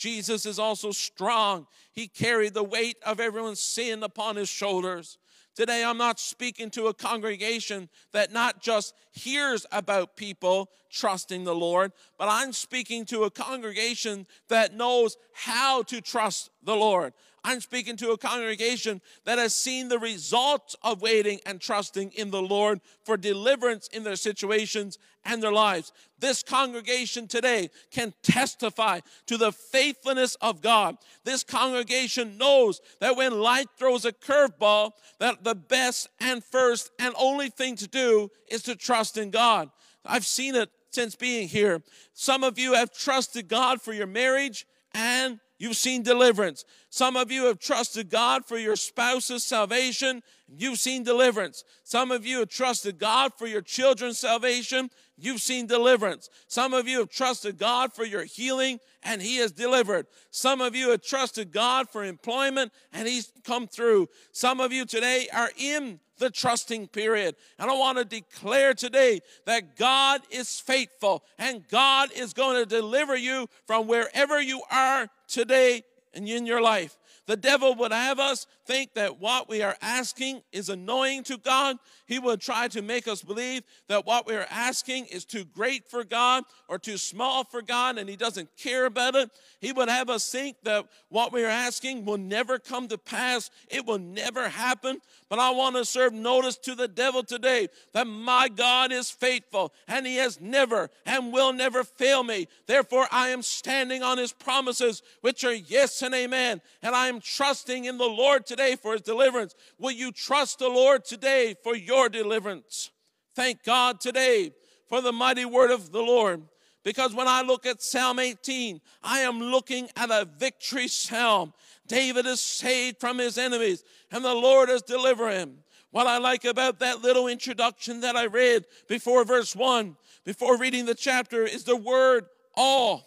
[0.00, 1.66] Jesus is also strong.
[1.92, 5.18] He carried the weight of everyone's sin upon his shoulders.
[5.54, 11.54] Today, I'm not speaking to a congregation that not just hears about people trusting the
[11.54, 17.12] Lord, but I'm speaking to a congregation that knows how to trust the Lord.
[17.42, 22.30] I'm speaking to a congregation that has seen the results of waiting and trusting in
[22.30, 25.92] the Lord for deliverance in their situations and their lives.
[26.18, 30.98] This congregation today can testify to the faithfulness of God.
[31.24, 37.14] This congregation knows that when life throws a curveball, that the best and first and
[37.18, 39.70] only thing to do is to trust in God.
[40.04, 41.82] I've seen it since being here.
[42.12, 46.64] Some of you have trusted God for your marriage and You've seen deliverance.
[46.88, 50.22] Some of you have trusted God for your spouse's salvation.
[50.48, 51.64] and You've seen deliverance.
[51.84, 54.88] Some of you have trusted God for your children's salvation.
[55.18, 56.30] You've seen deliverance.
[56.48, 60.06] Some of you have trusted God for your healing and He has delivered.
[60.30, 64.08] Some of you have trusted God for employment and He's come through.
[64.32, 67.34] Some of you today are in the trusting period.
[67.58, 72.66] And I want to declare today that God is faithful and God is going to
[72.66, 75.82] deliver you from wherever you are today
[76.14, 76.96] and in your life.
[77.26, 81.76] The devil would have us think that what we are asking is annoying to God.
[82.10, 85.86] He would try to make us believe that what we are asking is too great
[85.86, 89.30] for God or too small for God and He doesn't care about it.
[89.60, 93.48] He would have us think that what we are asking will never come to pass,
[93.68, 95.00] it will never happen.
[95.28, 99.72] But I want to serve notice to the devil today that my God is faithful
[99.86, 102.48] and He has never and will never fail me.
[102.66, 106.60] Therefore, I am standing on His promises, which are yes and amen.
[106.82, 109.54] And I am trusting in the Lord today for His deliverance.
[109.78, 112.90] Will you trust the Lord today for your deliverance?
[113.34, 114.52] Thank God today
[114.88, 116.42] for the mighty word of the Lord.
[116.82, 121.52] Because when I look at Psalm 18, I am looking at a victory psalm.
[121.86, 125.58] David is saved from his enemies, and the Lord has delivered him.
[125.90, 129.94] What I like about that little introduction that I read before verse 1,
[130.24, 133.06] before reading the chapter, is the word all.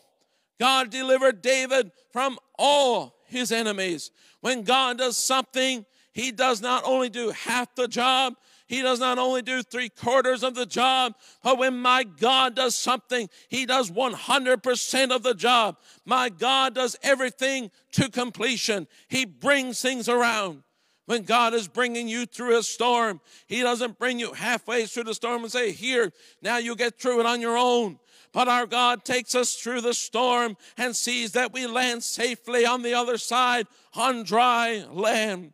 [0.60, 4.12] God delivered David from all his enemies.
[4.42, 5.84] When God does something,
[6.14, 8.36] he does not only do half the job,
[8.74, 11.14] he does not only do three quarters of the job,
[11.44, 15.78] but when my God does something, He does 100% of the job.
[16.06, 18.88] My God does everything to completion.
[19.10, 20.64] He brings things around.
[21.06, 25.14] When God is bringing you through a storm, He doesn't bring you halfway through the
[25.14, 26.12] storm and say, Here,
[26.42, 28.00] now you get through it on your own.
[28.32, 32.82] But our God takes us through the storm and sees that we land safely on
[32.82, 35.54] the other side on dry land.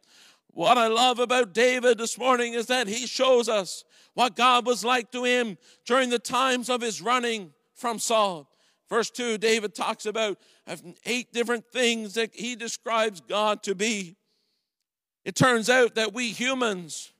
[0.59, 4.83] What I love about David this morning is that he shows us what God was
[4.83, 8.51] like to him during the times of his running from Saul.
[8.89, 10.37] Verse 2, David talks about
[11.05, 14.17] eight different things that he describes God to be.
[15.23, 17.13] It turns out that we humans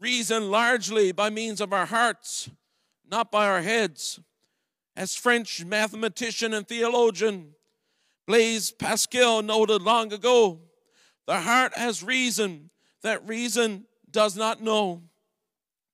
[0.00, 2.48] reason largely by means of our hearts,
[3.06, 4.18] not by our heads.
[4.96, 7.50] As French mathematician and theologian
[8.26, 10.60] Blaise Pascal noted long ago,
[11.26, 12.70] the heart has reason
[13.02, 15.02] that reason does not know.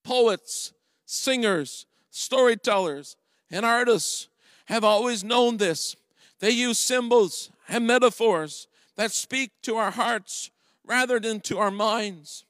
[0.03, 0.73] Poets,
[1.05, 3.15] singers, storytellers,
[3.51, 4.27] and artists
[4.65, 5.95] have always known this.
[6.39, 10.51] They use symbols and metaphors that speak to our hearts
[10.83, 12.45] rather than to our minds.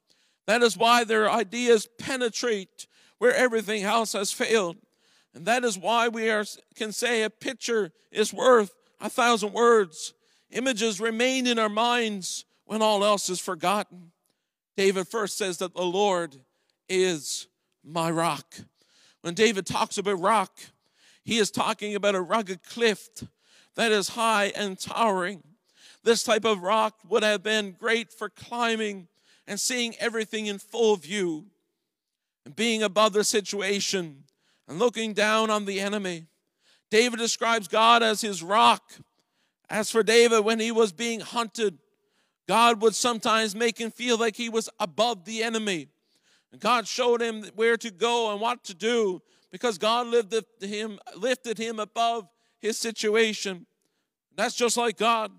[0.48, 2.88] That is why their ideas penetrate
[3.18, 4.78] where everything else has failed.
[5.34, 6.46] And that is why we are,
[6.76, 10.14] can say a picture is worth a thousand words.
[10.52, 14.12] Images remain in our minds when all else is forgotten.
[14.78, 16.36] David first says that the Lord
[16.90, 17.48] is
[17.84, 18.56] my rock.
[19.22, 20.58] When David talks about rock,
[21.24, 23.10] he is talking about a rugged cliff
[23.76, 25.44] that is high and towering.
[26.04, 29.08] This type of rock would have been great for climbing
[29.48, 31.46] and seeing everything in full view
[32.46, 34.24] and being above the situation
[34.68, 36.26] and looking down on the enemy.
[36.92, 38.94] David describes God as his rock.
[39.70, 41.80] As for David, when he was being hunted,
[42.48, 45.88] God would sometimes make him feel like he was above the enemy.
[46.52, 49.22] And God showed him where to go and what to do
[49.52, 52.28] because God lifted him, lifted him above
[52.60, 53.66] his situation.
[54.36, 55.32] That's just like God.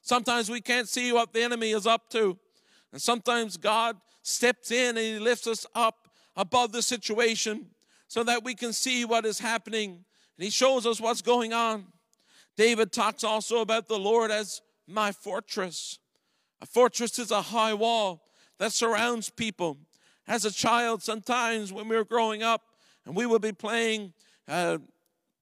[0.00, 2.38] Sometimes we can't see what the enemy is up to.
[2.92, 7.66] And sometimes God steps in and he lifts us up above the situation
[8.08, 10.04] so that we can see what is happening.
[10.36, 11.86] And he shows us what's going on.
[12.56, 15.98] David talks also about the Lord as my fortress.
[16.64, 18.22] A fortress is a high wall
[18.56, 19.76] that surrounds people.
[20.26, 22.62] As a child, sometimes when we were growing up
[23.04, 24.14] and we would be playing
[24.48, 24.78] uh,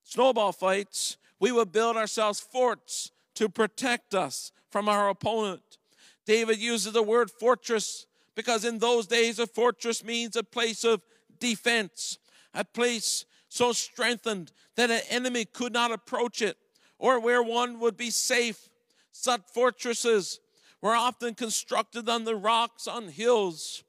[0.03, 5.79] snowball fights, we would build ourselves forts to protect us from our opponent.
[6.27, 11.05] David uses the word fortress because in those days, a fortress means a place of
[11.39, 12.19] defense,
[12.53, 16.57] a place so strengthened that an enemy could not approach it,
[16.99, 18.69] or where one would be safe.
[19.13, 20.41] Such fortresses
[20.83, 23.85] were often constructed on the rocks on hills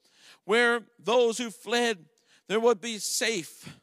[0.45, 2.05] where those who fled
[2.47, 3.77] there would be safe.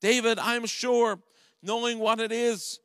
[0.00, 1.20] David, I'm sure,
[1.62, 2.80] knowing what it is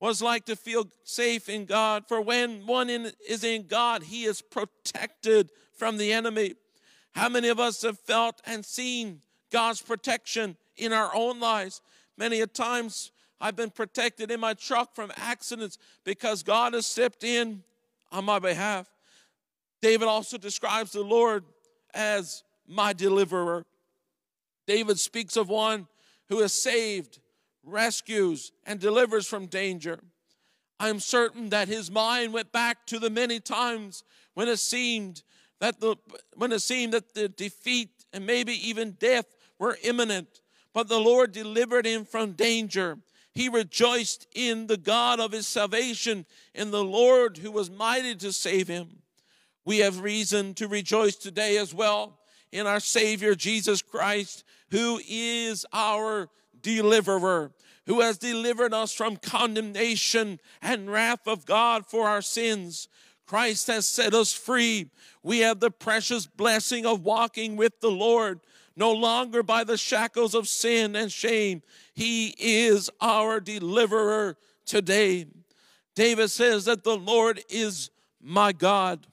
[0.00, 2.04] was like to feel safe in God.
[2.08, 6.54] For when one in, is in God, he is protected from the enemy.
[7.12, 9.20] How many of us have felt and seen
[9.52, 11.82] God's protection in our own lives?
[12.16, 17.24] Many a times I've been protected in my truck from accidents because God has stepped
[17.24, 17.62] in
[18.12, 18.88] on my behalf.
[19.82, 21.44] David also describes the Lord
[21.94, 23.64] as my deliverer.
[24.66, 25.86] David speaks of one
[26.28, 27.18] who is saved
[27.62, 30.00] rescues, and delivers from danger.
[30.78, 34.02] I am certain that his mind went back to the many times
[34.34, 35.22] when it seemed
[35.60, 35.96] that the
[36.34, 39.26] when it seemed that the defeat and maybe even death
[39.58, 40.40] were imminent,
[40.72, 42.98] but the Lord delivered him from danger.
[43.32, 48.32] He rejoiced in the God of his salvation, in the Lord who was mighty to
[48.32, 49.02] save him.
[49.64, 52.18] We have reason to rejoice today as well
[52.50, 56.28] in our Savior Jesus Christ, who is our
[56.60, 57.52] deliverer,
[57.86, 62.88] who has delivered us from condemnation and wrath of God for our sins.
[63.26, 64.90] Christ has set us free.
[65.22, 68.40] We have the precious blessing of walking with the Lord,
[68.76, 71.62] no longer by the shackles of sin and shame.
[71.92, 75.26] He is our deliverer today.
[75.94, 77.90] David says that the Lord is
[78.22, 79.06] my God.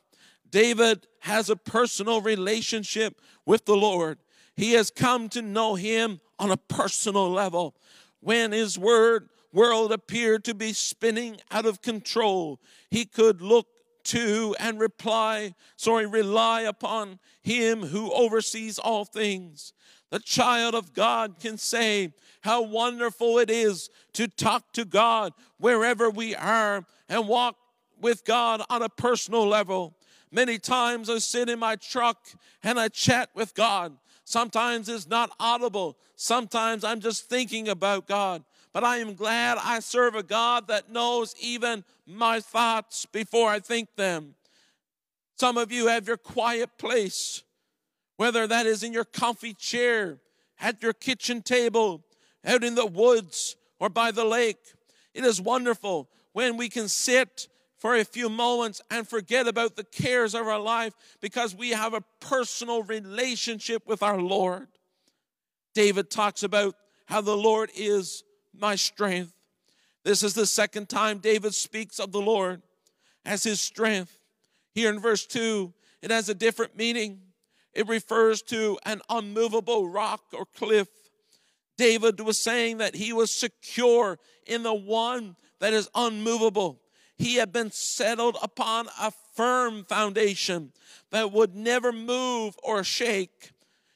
[0.49, 4.19] David has a personal relationship with the Lord.
[4.55, 7.75] He has come to know him on a personal level.
[8.21, 13.67] When his word world appeared to be spinning out of control, he could look
[14.07, 19.73] to and reply, sorry, rely upon him who oversees all things.
[20.09, 26.09] The child of God can say, How wonderful it is to talk to God wherever
[26.09, 27.55] we are and walk
[27.99, 29.95] with God on a personal level.
[30.31, 32.27] Many times I sit in my truck
[32.63, 33.97] and I chat with God.
[34.23, 35.97] Sometimes it's not audible.
[36.15, 38.43] Sometimes I'm just thinking about God.
[38.77, 43.59] But I am glad I serve a God that knows even my thoughts before I
[43.59, 44.35] think them.
[45.35, 47.41] Some of you have your quiet place,
[48.17, 50.19] whether that is in your comfy chair,
[50.59, 52.03] at your kitchen table,
[52.45, 54.75] out in the woods, or by the lake.
[55.15, 57.47] It is wonderful when we can sit
[57.79, 61.95] for a few moments and forget about the cares of our life because we have
[61.95, 64.67] a personal relationship with our Lord.
[65.73, 66.75] David talks about
[67.07, 68.23] how the Lord is
[68.59, 69.33] my strength.
[70.03, 72.61] This is the second time David speaks of the Lord
[73.25, 74.17] as his strength.
[74.73, 77.19] Here in verse 2, it has a different meaning.
[77.73, 80.87] It refers to an unmovable rock or cliff.
[81.77, 86.79] David was saying that he was secure in the one that is unmovable.
[87.17, 90.71] He had been settled upon a firm foundation
[91.11, 93.51] that would never move or shake.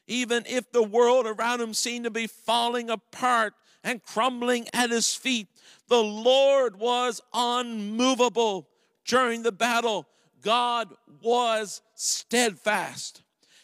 [0.06, 3.54] Even if the world around him seemed to be falling apart
[3.84, 5.48] and crumbling at his feet,
[5.88, 8.68] the Lord was unmovable
[9.04, 10.06] during the battle.
[10.42, 10.88] God
[11.22, 13.22] was steadfast.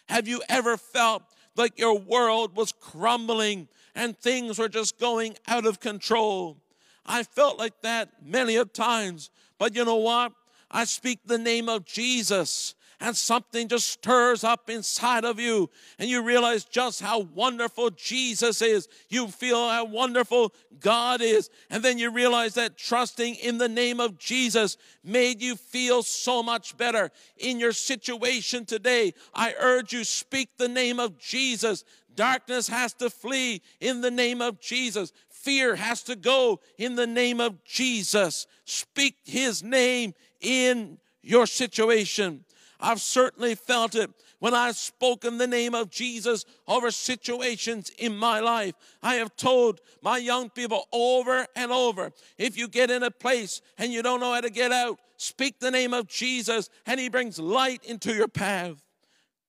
[0.09, 1.23] Have you ever felt
[1.57, 6.59] like your world was crumbling and things were just going out of control?
[7.05, 9.31] I felt like that many of times.
[9.59, 10.33] But you know what?
[10.71, 16.09] I speak the name of Jesus and something just stirs up inside of you and
[16.09, 18.89] you realize just how wonderful Jesus is.
[19.09, 21.49] You feel how wonderful God is.
[21.71, 26.43] And then you realize that trusting in the name of Jesus made you feel so
[26.43, 29.15] much better in your situation today.
[29.35, 31.85] I urge you speak the name of Jesus.
[32.15, 35.13] Darkness has to flee in the name of Jesus.
[35.29, 38.49] Fear has to go in the name of Jesus.
[38.65, 42.45] Speak his name in your situation.
[42.81, 48.41] I've certainly felt it when I've spoken the name of Jesus over situations in my
[48.41, 48.75] life.
[49.03, 53.61] I have told my young people over and over if you get in a place
[53.79, 57.09] and you don't know how to get out, speak the name of Jesus and he
[57.09, 58.77] brings light into your path.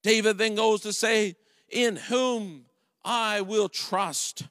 [0.01, 1.35] David then goes to say,
[1.69, 2.65] In whom
[3.06, 4.47] I will trust.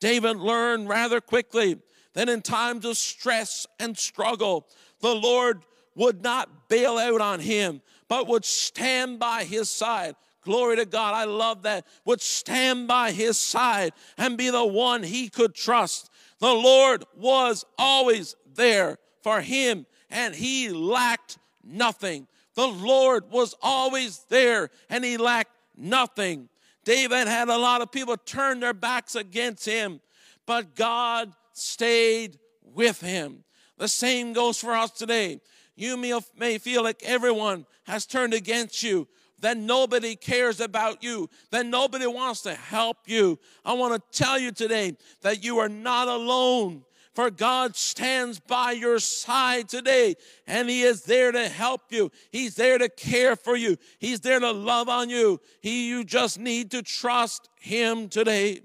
[0.00, 1.78] David learned rather quickly
[2.14, 4.66] that in times of stress and struggle,
[5.00, 5.62] the Lord
[5.94, 10.16] would not bail out on him, but would stand by his side.
[10.42, 11.14] Glory to God.
[11.14, 11.86] I love that.
[12.04, 16.10] Would stand by his side and be the one he could trust.
[16.38, 22.26] The Lord was always there for him, and he lacked nothing.
[22.54, 26.48] The Lord was always there, and he lacked nothing.
[26.84, 30.00] David had a lot of people turn their backs against him,
[30.46, 33.44] but God stayed with him.
[33.76, 35.40] The same goes for us today.
[35.78, 39.06] You may, feel like everyone has turned against you,
[39.38, 43.38] that nobody cares about you, that nobody wants to help you.
[43.64, 46.82] I want to tell you today that you are not alone.
[47.14, 50.16] For God stands by your side today
[50.48, 52.10] and He is there to help you.
[52.32, 53.76] He's there to care for you.
[54.00, 55.40] He's there to love on you.
[55.60, 58.62] He, you just need to trust Him today.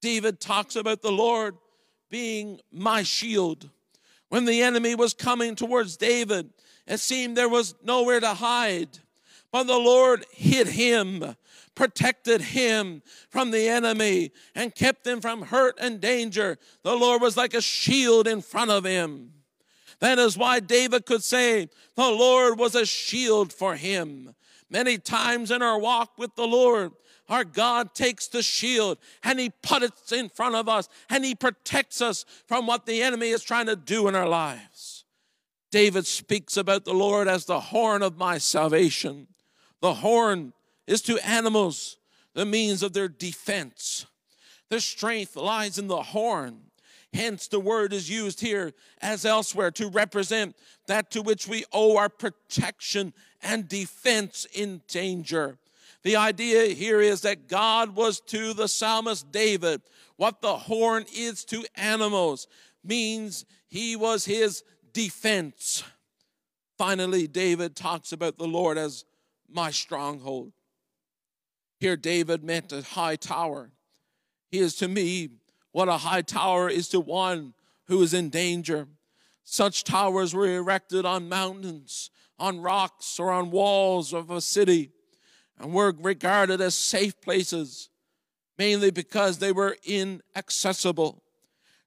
[0.00, 1.56] David talks about the Lord
[2.10, 3.70] being my shield.
[4.28, 6.50] When the enemy was coming towards David,
[6.86, 8.98] it seemed there was nowhere to hide.
[9.50, 11.36] But the Lord hid him,
[11.74, 16.58] protected him from the enemy, and kept him from hurt and danger.
[16.82, 19.32] The Lord was like a shield in front of him.
[20.00, 24.34] That is why David could say, The Lord was a shield for him.
[24.70, 26.92] Many times in our walk with the Lord,
[27.28, 31.34] our God takes the shield and He puts it in front of us and He
[31.34, 35.04] protects us from what the enemy is trying to do in our lives.
[35.70, 39.26] David speaks about the Lord as the horn of my salvation.
[39.80, 40.54] The horn
[40.86, 41.98] is to animals
[42.34, 44.06] the means of their defense.
[44.70, 46.60] Their strength lies in the horn.
[47.12, 50.54] Hence, the word is used here as elsewhere to represent
[50.86, 55.58] that to which we owe our protection and defense in danger.
[56.08, 59.82] The idea here is that God was to the psalmist David
[60.16, 62.46] what the horn is to animals,
[62.82, 64.64] means he was his
[64.94, 65.84] defense.
[66.78, 69.04] Finally, David talks about the Lord as
[69.50, 70.52] my stronghold.
[71.78, 73.70] Here, David meant a high tower.
[74.50, 75.28] He is to me
[75.72, 77.52] what a high tower is to one
[77.86, 78.88] who is in danger.
[79.44, 82.08] Such towers were erected on mountains,
[82.38, 84.92] on rocks, or on walls of a city
[85.58, 87.88] and were regarded as safe places,
[88.58, 91.22] mainly because they were inaccessible.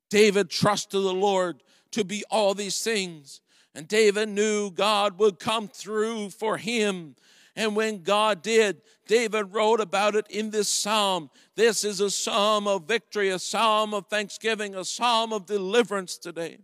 [0.09, 3.41] David trusted the Lord to be all these things,
[3.73, 7.15] and David knew God would come through for him.
[7.55, 11.29] And when God did, David wrote about it in this psalm.
[11.55, 16.59] This is a psalm of victory, a psalm of thanksgiving, a psalm of deliverance today.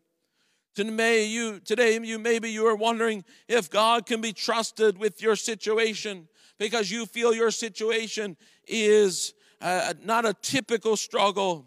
[0.76, 5.36] Today you, today you maybe you are wondering if God can be trusted with your
[5.36, 6.28] situation
[6.58, 11.66] because you feel your situation is uh, not a typical struggle.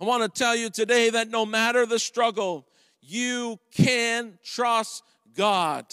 [0.00, 2.66] I want to tell you today that no matter the struggle,
[3.00, 5.02] you can trust
[5.34, 5.84] God.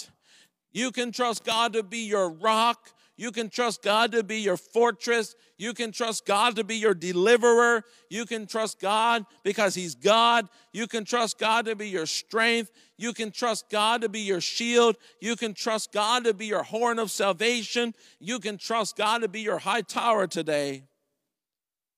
[0.71, 4.57] You can trust God to be your rock, You can trust God to be your
[4.57, 5.35] fortress.
[5.57, 7.83] You can trust God to be your deliverer.
[8.11, 10.47] You can trust God because He's God.
[10.71, 12.71] You can trust God to be your strength.
[12.95, 14.97] You can trust God to be your shield.
[15.19, 17.95] You can trust God to be your horn of salvation.
[18.19, 20.83] You can trust God to be your high tower today.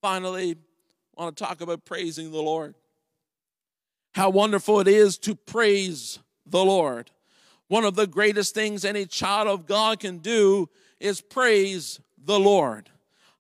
[0.01, 0.55] Finally,
[1.17, 2.75] I want to talk about praising the Lord.
[4.13, 7.11] How wonderful it is to praise the Lord.
[7.67, 12.89] One of the greatest things any child of God can do is praise the Lord.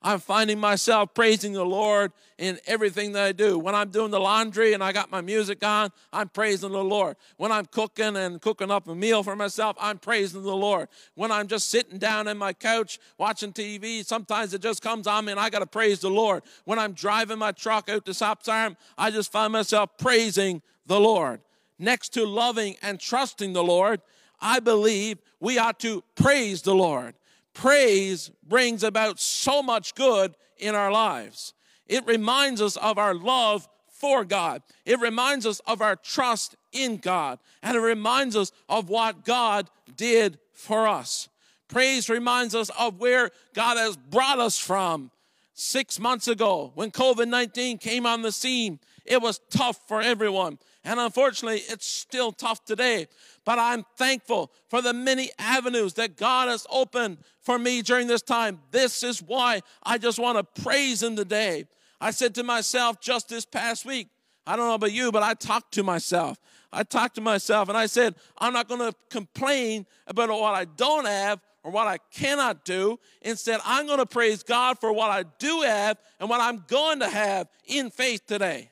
[0.01, 3.59] I'm finding myself praising the Lord in everything that I do.
[3.59, 7.17] When I'm doing the laundry and I got my music on, I'm praising the Lord.
[7.35, 10.87] When I'm cooking and cooking up a meal for myself, I'm praising the Lord.
[11.15, 15.25] When I'm just sitting down in my couch watching TV, sometimes it just comes on
[15.25, 16.43] me and I got to praise the Lord.
[16.63, 20.99] When I'm driving my truck out to South Sarm, I just find myself praising the
[20.99, 21.41] Lord.
[21.77, 23.99] Next to loving and trusting the Lord,
[24.39, 27.15] I believe we ought to praise the Lord
[27.59, 31.53] praise brings about so much good in our lives.
[31.87, 34.63] It reminds us of our love for God.
[34.85, 37.37] It reminds us of our trust in God.
[37.61, 41.27] And it reminds us of what God did for us.
[41.67, 45.11] Praise reminds us of where God has brought us from.
[45.53, 50.59] Six months ago, when COVID 19 came on the scene, it was tough for everyone.
[50.83, 53.07] And unfortunately, it's still tough today.
[53.45, 58.21] But I'm thankful for the many avenues that God has opened for me during this
[58.21, 58.59] time.
[58.71, 61.65] This is why I just want to praise Him today.
[61.99, 64.07] I said to myself just this past week,
[64.47, 66.39] I don't know about you, but I talked to myself.
[66.71, 70.65] I talked to myself and I said, I'm not going to complain about what I
[70.65, 72.99] don't have or what I cannot do.
[73.21, 76.99] Instead, I'm going to praise God for what I do have and what I'm going
[76.99, 78.69] to have in faith today.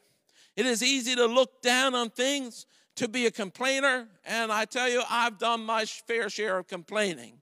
[0.58, 2.66] It is easy to look down on things,
[2.96, 7.40] to be a complainer, and I tell you, I've done my fair share of complaining.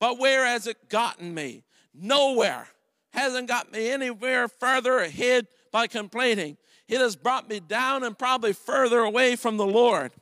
[0.00, 1.62] But where has it gotten me?
[1.94, 2.66] Nowhere.
[3.12, 6.56] Hasn't got me anywhere further ahead by complaining.
[6.88, 10.12] It has brought me down and probably further away from the Lord.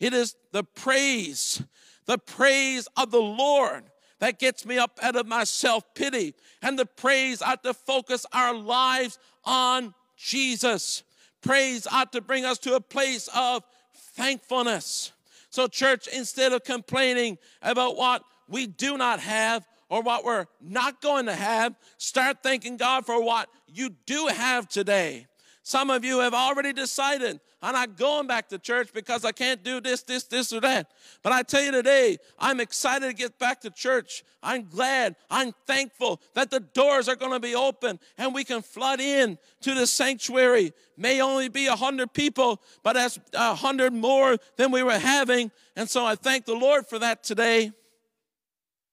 [0.00, 1.62] It is the praise,
[2.06, 3.84] the praise of the Lord
[4.18, 6.34] that gets me up out of my self pity.
[6.60, 11.04] And the praise ought to focus our lives on Jesus.
[11.42, 13.64] Praise ought to bring us to a place of
[13.94, 15.12] thankfulness.
[15.50, 21.02] So, church, instead of complaining about what we do not have or what we're not
[21.02, 25.26] going to have, start thanking God for what you do have today.
[25.64, 29.62] Some of you have already decided, I'm not going back to church because I can't
[29.62, 30.90] do this, this, this, or that.
[31.22, 34.24] But I tell you today, I'm excited to get back to church.
[34.42, 38.60] I'm glad, I'm thankful that the doors are going to be open and we can
[38.60, 40.72] flood in to the sanctuary.
[40.96, 45.52] May only be a hundred people, but that's a hundred more than we were having.
[45.76, 47.70] And so I thank the Lord for that today.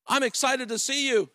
[0.08, 1.32] I'm excited to see you.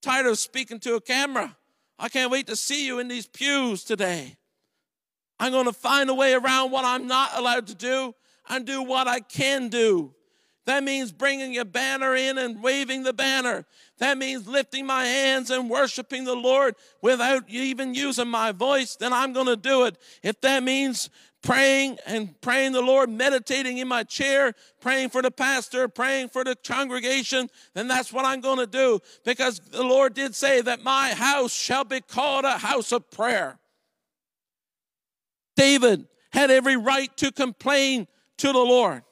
[0.00, 1.56] Tired of speaking to a camera.
[1.98, 4.36] I can't wait to see you in these pews today.
[5.38, 8.14] I'm going to find a way around what I'm not allowed to do
[8.48, 10.14] and do what I can do.
[10.66, 13.66] That means bringing a banner in and waving the banner.
[13.98, 19.12] That means lifting my hands and worshiping the Lord without even using my voice, then
[19.12, 19.98] I'm going to do it.
[20.22, 21.10] If that means
[21.42, 26.42] praying and praying the Lord, meditating in my chair, praying for the pastor, praying for
[26.42, 30.82] the congregation, then that's what I'm going to do because the Lord did say that
[30.82, 33.58] my house shall be called a house of prayer.
[35.56, 38.06] David had every right to complain
[38.38, 39.02] to the Lord.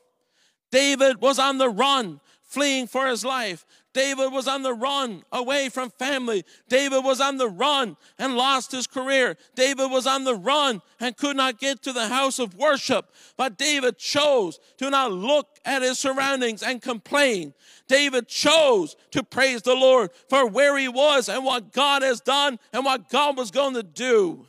[0.71, 3.65] David was on the run, fleeing for his life.
[3.93, 6.45] David was on the run away from family.
[6.69, 9.37] David was on the run and lost his career.
[9.55, 13.13] David was on the run and could not get to the house of worship.
[13.37, 17.53] But David chose to not look at his surroundings and complain.
[17.87, 22.59] David chose to praise the Lord for where he was and what God has done
[22.73, 24.47] and what God was going to do.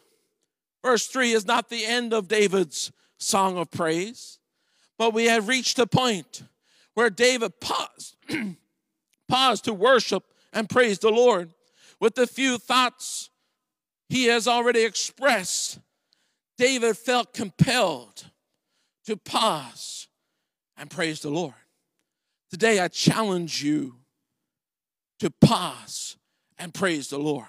[0.83, 4.39] Verse 3 is not the end of David's song of praise,
[4.97, 6.43] but we have reached a point
[6.93, 8.17] where David paused,
[9.27, 11.53] paused to worship and praise the Lord
[11.99, 13.29] with the few thoughts
[14.09, 15.79] he has already expressed.
[16.57, 18.25] David felt compelled
[19.05, 20.07] to pause
[20.77, 21.53] and praise the Lord.
[22.51, 23.95] Today, I challenge you
[25.19, 26.17] to pause
[26.59, 27.47] and praise the Lord.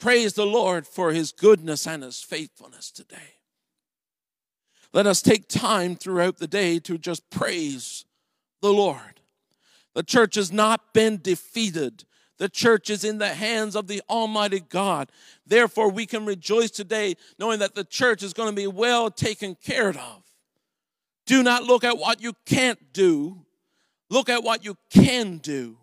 [0.00, 3.36] Praise the Lord for his goodness and his faithfulness today.
[4.92, 8.06] Let us take time throughout the day to just praise
[8.62, 9.20] the Lord.
[9.94, 12.04] The church has not been defeated.
[12.38, 15.12] The church is in the hands of the Almighty God.
[15.46, 19.54] Therefore, we can rejoice today knowing that the church is going to be well taken
[19.54, 20.22] care of.
[21.26, 23.44] Do not look at what you can't do,
[24.08, 25.76] look at what you can do.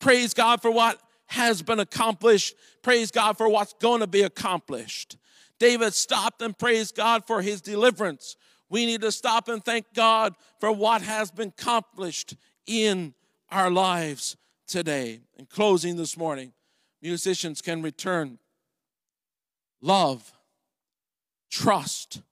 [0.00, 1.00] Praise God for what
[1.30, 2.56] has been accomplished.
[2.82, 5.16] Praise God for what's going to be accomplished.
[5.58, 8.36] David stopped and praised God for his deliverance.
[8.68, 12.34] We need to stop and thank God for what has been accomplished
[12.66, 13.14] in
[13.50, 14.36] our lives
[14.66, 15.20] today.
[15.38, 16.52] In closing this morning,
[17.00, 18.38] musicians can return
[19.80, 20.32] love,
[21.48, 22.22] trust,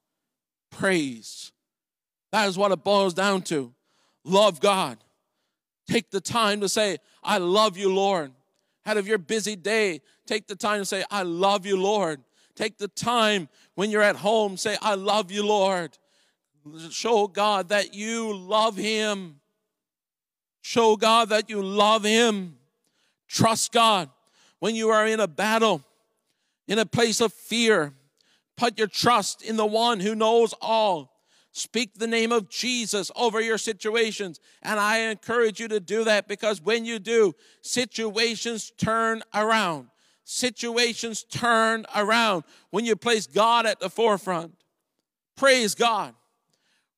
[0.70, 1.52] praise.
[2.32, 3.72] That is what it boils down to.
[4.24, 4.98] Love God.
[5.88, 8.32] Take the time to say, I love you, Lord.
[8.89, 12.23] Out of your busy day, take the time to say, I love you, Lord.
[12.55, 15.98] Take the time when you're at home, say, I love you, Lord.
[16.89, 19.40] Show God that you love Him.
[20.62, 22.56] Show God that you love Him.
[23.28, 24.09] Trust God.
[24.59, 25.82] When you are in a battle,
[26.66, 27.93] in a place of fear,
[28.56, 31.12] put your trust in the one who knows all.
[31.59, 34.39] Speak the name of Jesus over your situations.
[34.62, 39.89] And I encourage you to do that because when you do, situations turn around.
[40.22, 44.55] Situations turn around when you place God at the forefront.
[45.36, 46.14] Praise God.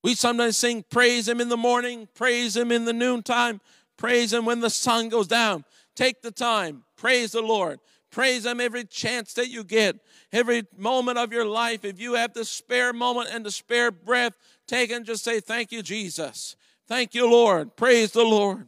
[0.02, 3.62] We sometimes sing, Praise Him in the morning, praise Him in the noontime,
[3.96, 5.64] praise Him when the sun goes down.
[5.94, 7.80] Take the time, praise the Lord.
[8.10, 9.96] Praise Him every chance that you get,
[10.32, 11.84] every moment of your life.
[11.84, 14.34] If you have the spare moment and the spare breath,
[14.66, 16.56] take and just say, Thank you, Jesus.
[16.88, 17.76] Thank you, Lord.
[17.76, 18.66] Praise the Lord.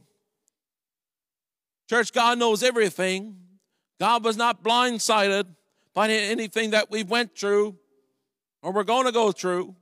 [1.88, 3.36] Church, God knows everything.
[3.98, 5.46] God was not blindsided
[5.92, 7.76] by anything that we went through
[8.62, 9.74] or we're going to go through.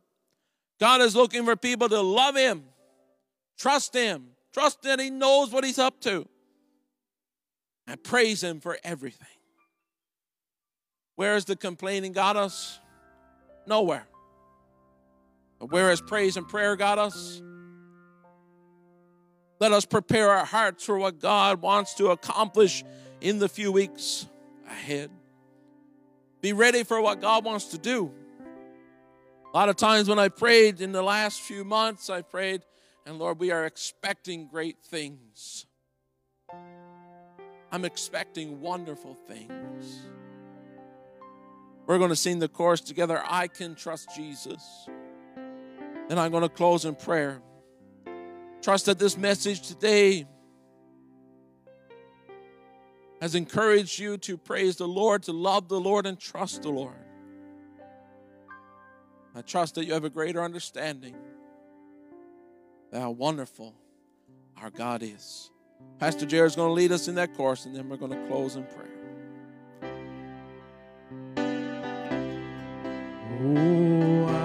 [0.78, 2.64] God is looking for people to love Him,
[3.58, 6.26] trust Him, trust that He knows what He's up to,
[7.86, 9.28] and praise Him for everything.
[11.20, 12.80] Where has the complaining got us?
[13.66, 14.06] Nowhere.
[15.58, 17.42] But where has praise and prayer got us?
[19.58, 22.84] Let us prepare our hearts for what God wants to accomplish
[23.20, 24.28] in the few weeks
[24.66, 25.10] ahead.
[26.40, 28.10] Be ready for what God wants to do.
[29.52, 32.62] A lot of times when I prayed in the last few months, I prayed,
[33.04, 35.66] and Lord, we are expecting great things.
[37.70, 40.00] I'm expecting wonderful things.
[41.90, 44.88] We're going to sing the chorus together I Can Trust Jesus.
[46.08, 47.42] Then I'm going to close in prayer.
[48.62, 50.24] Trust that this message today
[53.20, 56.94] has encouraged you to praise the Lord, to love the Lord, and trust the Lord.
[59.34, 61.16] I trust that you have a greater understanding
[62.92, 63.74] of how wonderful
[64.62, 65.50] our God is.
[65.98, 68.54] Pastor Jared's going to lead us in that course, and then we're going to close
[68.54, 68.99] in prayer.
[73.42, 74.39] Oh,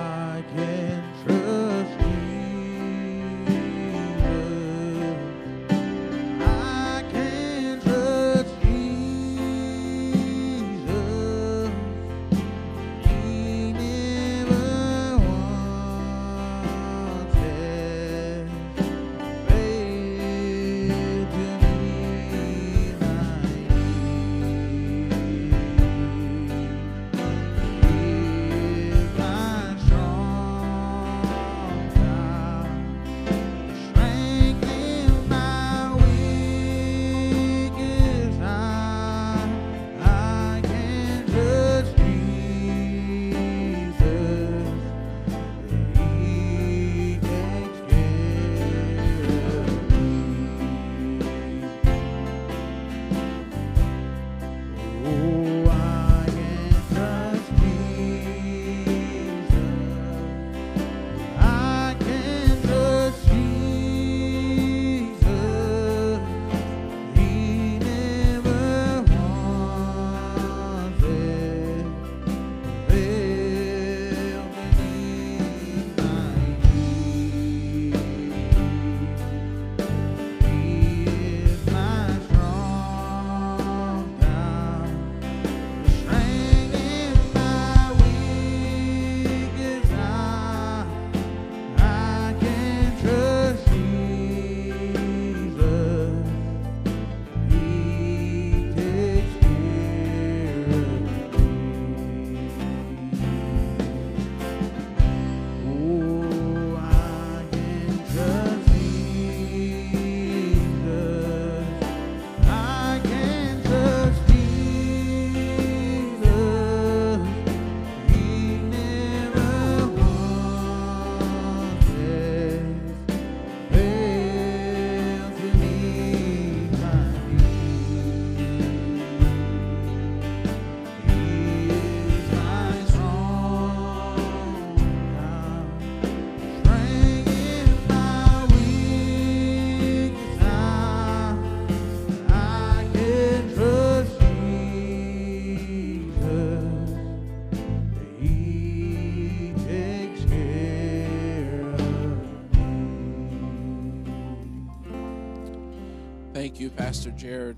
[156.55, 157.57] Thank you, Pastor Jared.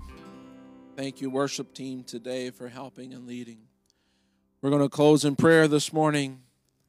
[0.96, 3.60] Thank you, worship team, today for helping and leading.
[4.60, 6.40] We're going to close in prayer this morning.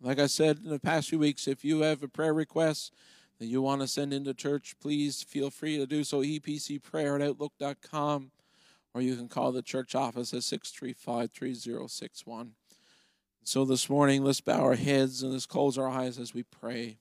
[0.02, 2.96] Like I said in the past few weeks, if you have a prayer request
[3.38, 6.22] that you want to send into church, please feel free to do so.
[6.22, 8.32] EPCprayer at outlook.com,
[8.96, 12.54] or you can call the church office at 635 3061.
[13.44, 16.98] So this morning, let's bow our heads and let's close our eyes as we pray.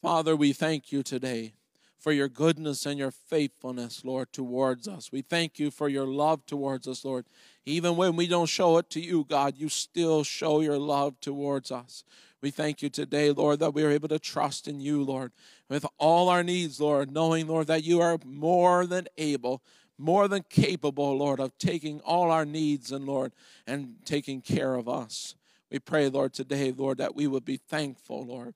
[0.00, 1.54] Father, we thank you today
[1.98, 5.10] for your goodness and your faithfulness, Lord, towards us.
[5.10, 7.26] We thank you for your love towards us, Lord.
[7.64, 11.72] Even when we don't show it to you, God, you still show your love towards
[11.72, 12.04] us.
[12.42, 15.32] We thank you today, Lord, that we are able to trust in you, Lord,
[15.68, 19.62] with all our needs, Lord, knowing, Lord, that you are more than able,
[19.98, 23.32] more than capable, Lord, of taking all our needs and, Lord,
[23.66, 25.34] and taking care of us.
[25.72, 28.54] We pray, Lord, today, Lord, that we would be thankful, Lord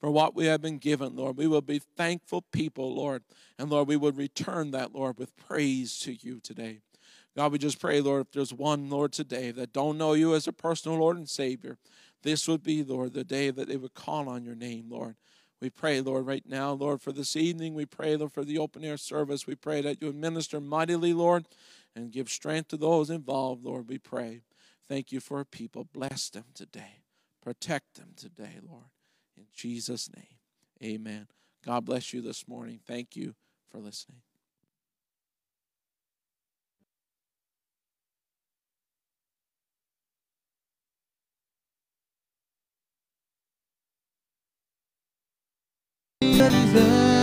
[0.00, 1.36] for what we have been given, Lord.
[1.36, 3.22] We will be thankful people, Lord.
[3.58, 6.80] And Lord, we would return that, Lord, with praise to you today.
[7.36, 10.48] God, we just pray, Lord, if there's one, Lord, today that don't know you as
[10.48, 11.78] a personal Lord and Savior,
[12.22, 15.16] this would be, Lord, the day that they would call on your name, Lord.
[15.60, 17.74] We pray, Lord, right now, Lord, for this evening.
[17.74, 19.46] We pray, Lord, for the open air service.
[19.46, 21.46] We pray that you would minister mightily, Lord,
[21.94, 23.88] and give strength to those involved, Lord.
[23.88, 24.40] We pray.
[24.88, 25.86] Thank you for our people.
[25.92, 27.02] Bless them today.
[27.42, 28.86] Protect them today, Lord.
[29.40, 30.36] In Jesus' name,
[30.84, 31.26] amen.
[31.64, 32.78] God bless you this morning.
[32.86, 33.34] Thank you
[33.70, 34.20] for listening.
[46.20, 47.19] Like